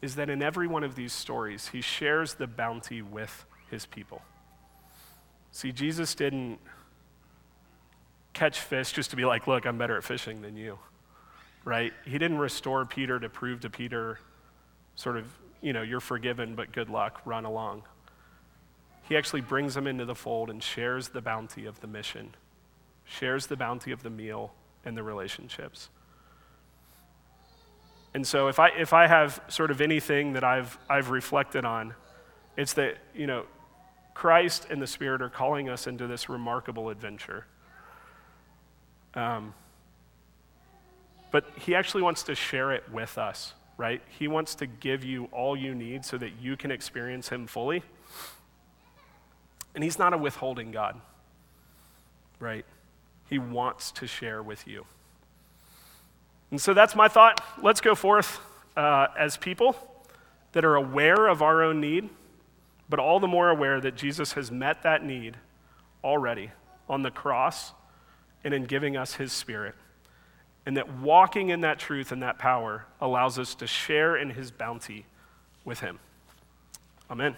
is 0.02 0.14
that 0.14 0.30
in 0.30 0.42
every 0.42 0.66
one 0.66 0.82
of 0.82 0.94
these 0.94 1.12
stories, 1.12 1.68
he 1.68 1.80
shares 1.80 2.34
the 2.34 2.46
bounty 2.46 3.02
with 3.02 3.44
his 3.70 3.84
people. 3.86 4.22
See, 5.52 5.72
Jesus 5.72 6.14
didn't 6.14 6.58
catch 8.32 8.60
fish 8.60 8.92
just 8.92 9.10
to 9.10 9.16
be 9.16 9.24
like, 9.24 9.46
look, 9.46 9.66
I'm 9.66 9.78
better 9.78 9.96
at 9.96 10.04
fishing 10.04 10.42
than 10.42 10.56
you, 10.56 10.78
right? 11.64 11.92
He 12.04 12.18
didn't 12.18 12.38
restore 12.38 12.84
Peter 12.84 13.18
to 13.18 13.28
prove 13.28 13.60
to 13.60 13.70
Peter, 13.70 14.18
sort 14.94 15.16
of, 15.16 15.26
you 15.60 15.72
know, 15.72 15.82
you're 15.82 16.00
forgiven, 16.00 16.54
but 16.54 16.72
good 16.72 16.88
luck, 16.88 17.20
run 17.24 17.44
along. 17.44 17.82
He 19.08 19.16
actually 19.16 19.40
brings 19.40 19.76
him 19.76 19.86
into 19.86 20.04
the 20.04 20.14
fold 20.14 20.50
and 20.50 20.62
shares 20.62 21.08
the 21.08 21.20
bounty 21.20 21.66
of 21.66 21.80
the 21.80 21.88
mission, 21.88 22.34
shares 23.04 23.46
the 23.46 23.56
bounty 23.56 23.90
of 23.90 24.02
the 24.02 24.10
meal 24.10 24.52
and 24.84 24.96
the 24.96 25.02
relationships. 25.02 25.88
And 28.14 28.26
so 28.26 28.48
if 28.48 28.58
I, 28.58 28.68
if 28.68 28.92
I 28.92 29.06
have 29.06 29.40
sort 29.48 29.70
of 29.70 29.80
anything 29.80 30.32
that 30.32 30.44
I've, 30.44 30.78
I've 30.88 31.10
reflected 31.10 31.64
on, 31.64 31.94
it's 32.56 32.72
that, 32.74 32.98
you 33.14 33.26
know, 33.26 33.46
Christ 34.14 34.66
and 34.68 34.82
the 34.82 34.86
Spirit 34.86 35.22
are 35.22 35.30
calling 35.30 35.68
us 35.68 35.86
into 35.86 36.06
this 36.06 36.28
remarkable 36.28 36.90
adventure. 36.90 37.46
Um, 39.14 39.54
but 41.30 41.44
He 41.58 41.74
actually 41.74 42.02
wants 42.02 42.22
to 42.24 42.34
share 42.34 42.72
it 42.72 42.84
with 42.92 43.18
us, 43.18 43.54
right? 43.76 44.02
He 44.18 44.28
wants 44.28 44.54
to 44.56 44.66
give 44.66 45.04
you 45.04 45.28
all 45.32 45.56
you 45.56 45.74
need 45.74 46.04
so 46.04 46.18
that 46.18 46.32
you 46.40 46.56
can 46.56 46.70
experience 46.70 47.28
Him 47.28 47.46
fully. 47.46 47.82
And 49.74 49.84
He's 49.84 49.98
not 49.98 50.12
a 50.12 50.18
withholding 50.18 50.70
God, 50.70 51.00
right? 52.38 52.64
He 53.28 53.38
wants 53.38 53.92
to 53.92 54.06
share 54.06 54.42
with 54.42 54.66
you. 54.66 54.84
And 56.50 56.60
so 56.60 56.74
that's 56.74 56.96
my 56.96 57.06
thought. 57.06 57.44
Let's 57.62 57.80
go 57.80 57.94
forth 57.94 58.40
uh, 58.76 59.06
as 59.16 59.36
people 59.36 59.76
that 60.52 60.64
are 60.64 60.74
aware 60.74 61.28
of 61.28 61.42
our 61.42 61.62
own 61.62 61.80
need, 61.80 62.08
but 62.88 62.98
all 62.98 63.20
the 63.20 63.28
more 63.28 63.50
aware 63.50 63.80
that 63.80 63.94
Jesus 63.94 64.32
has 64.32 64.50
met 64.50 64.82
that 64.82 65.04
need 65.04 65.36
already 66.02 66.50
on 66.88 67.02
the 67.02 67.10
cross 67.10 67.72
and 68.44 68.54
in 68.54 68.64
giving 68.64 68.96
us 68.96 69.14
his 69.14 69.32
spirit. 69.32 69.74
And 70.66 70.76
that 70.76 70.98
walking 70.98 71.48
in 71.48 71.62
that 71.62 71.78
truth 71.78 72.12
and 72.12 72.22
that 72.22 72.38
power 72.38 72.86
allows 73.00 73.38
us 73.38 73.54
to 73.56 73.66
share 73.66 74.16
in 74.16 74.30
his 74.30 74.50
bounty 74.50 75.06
with 75.64 75.80
him. 75.80 75.98
Amen. 77.10 77.36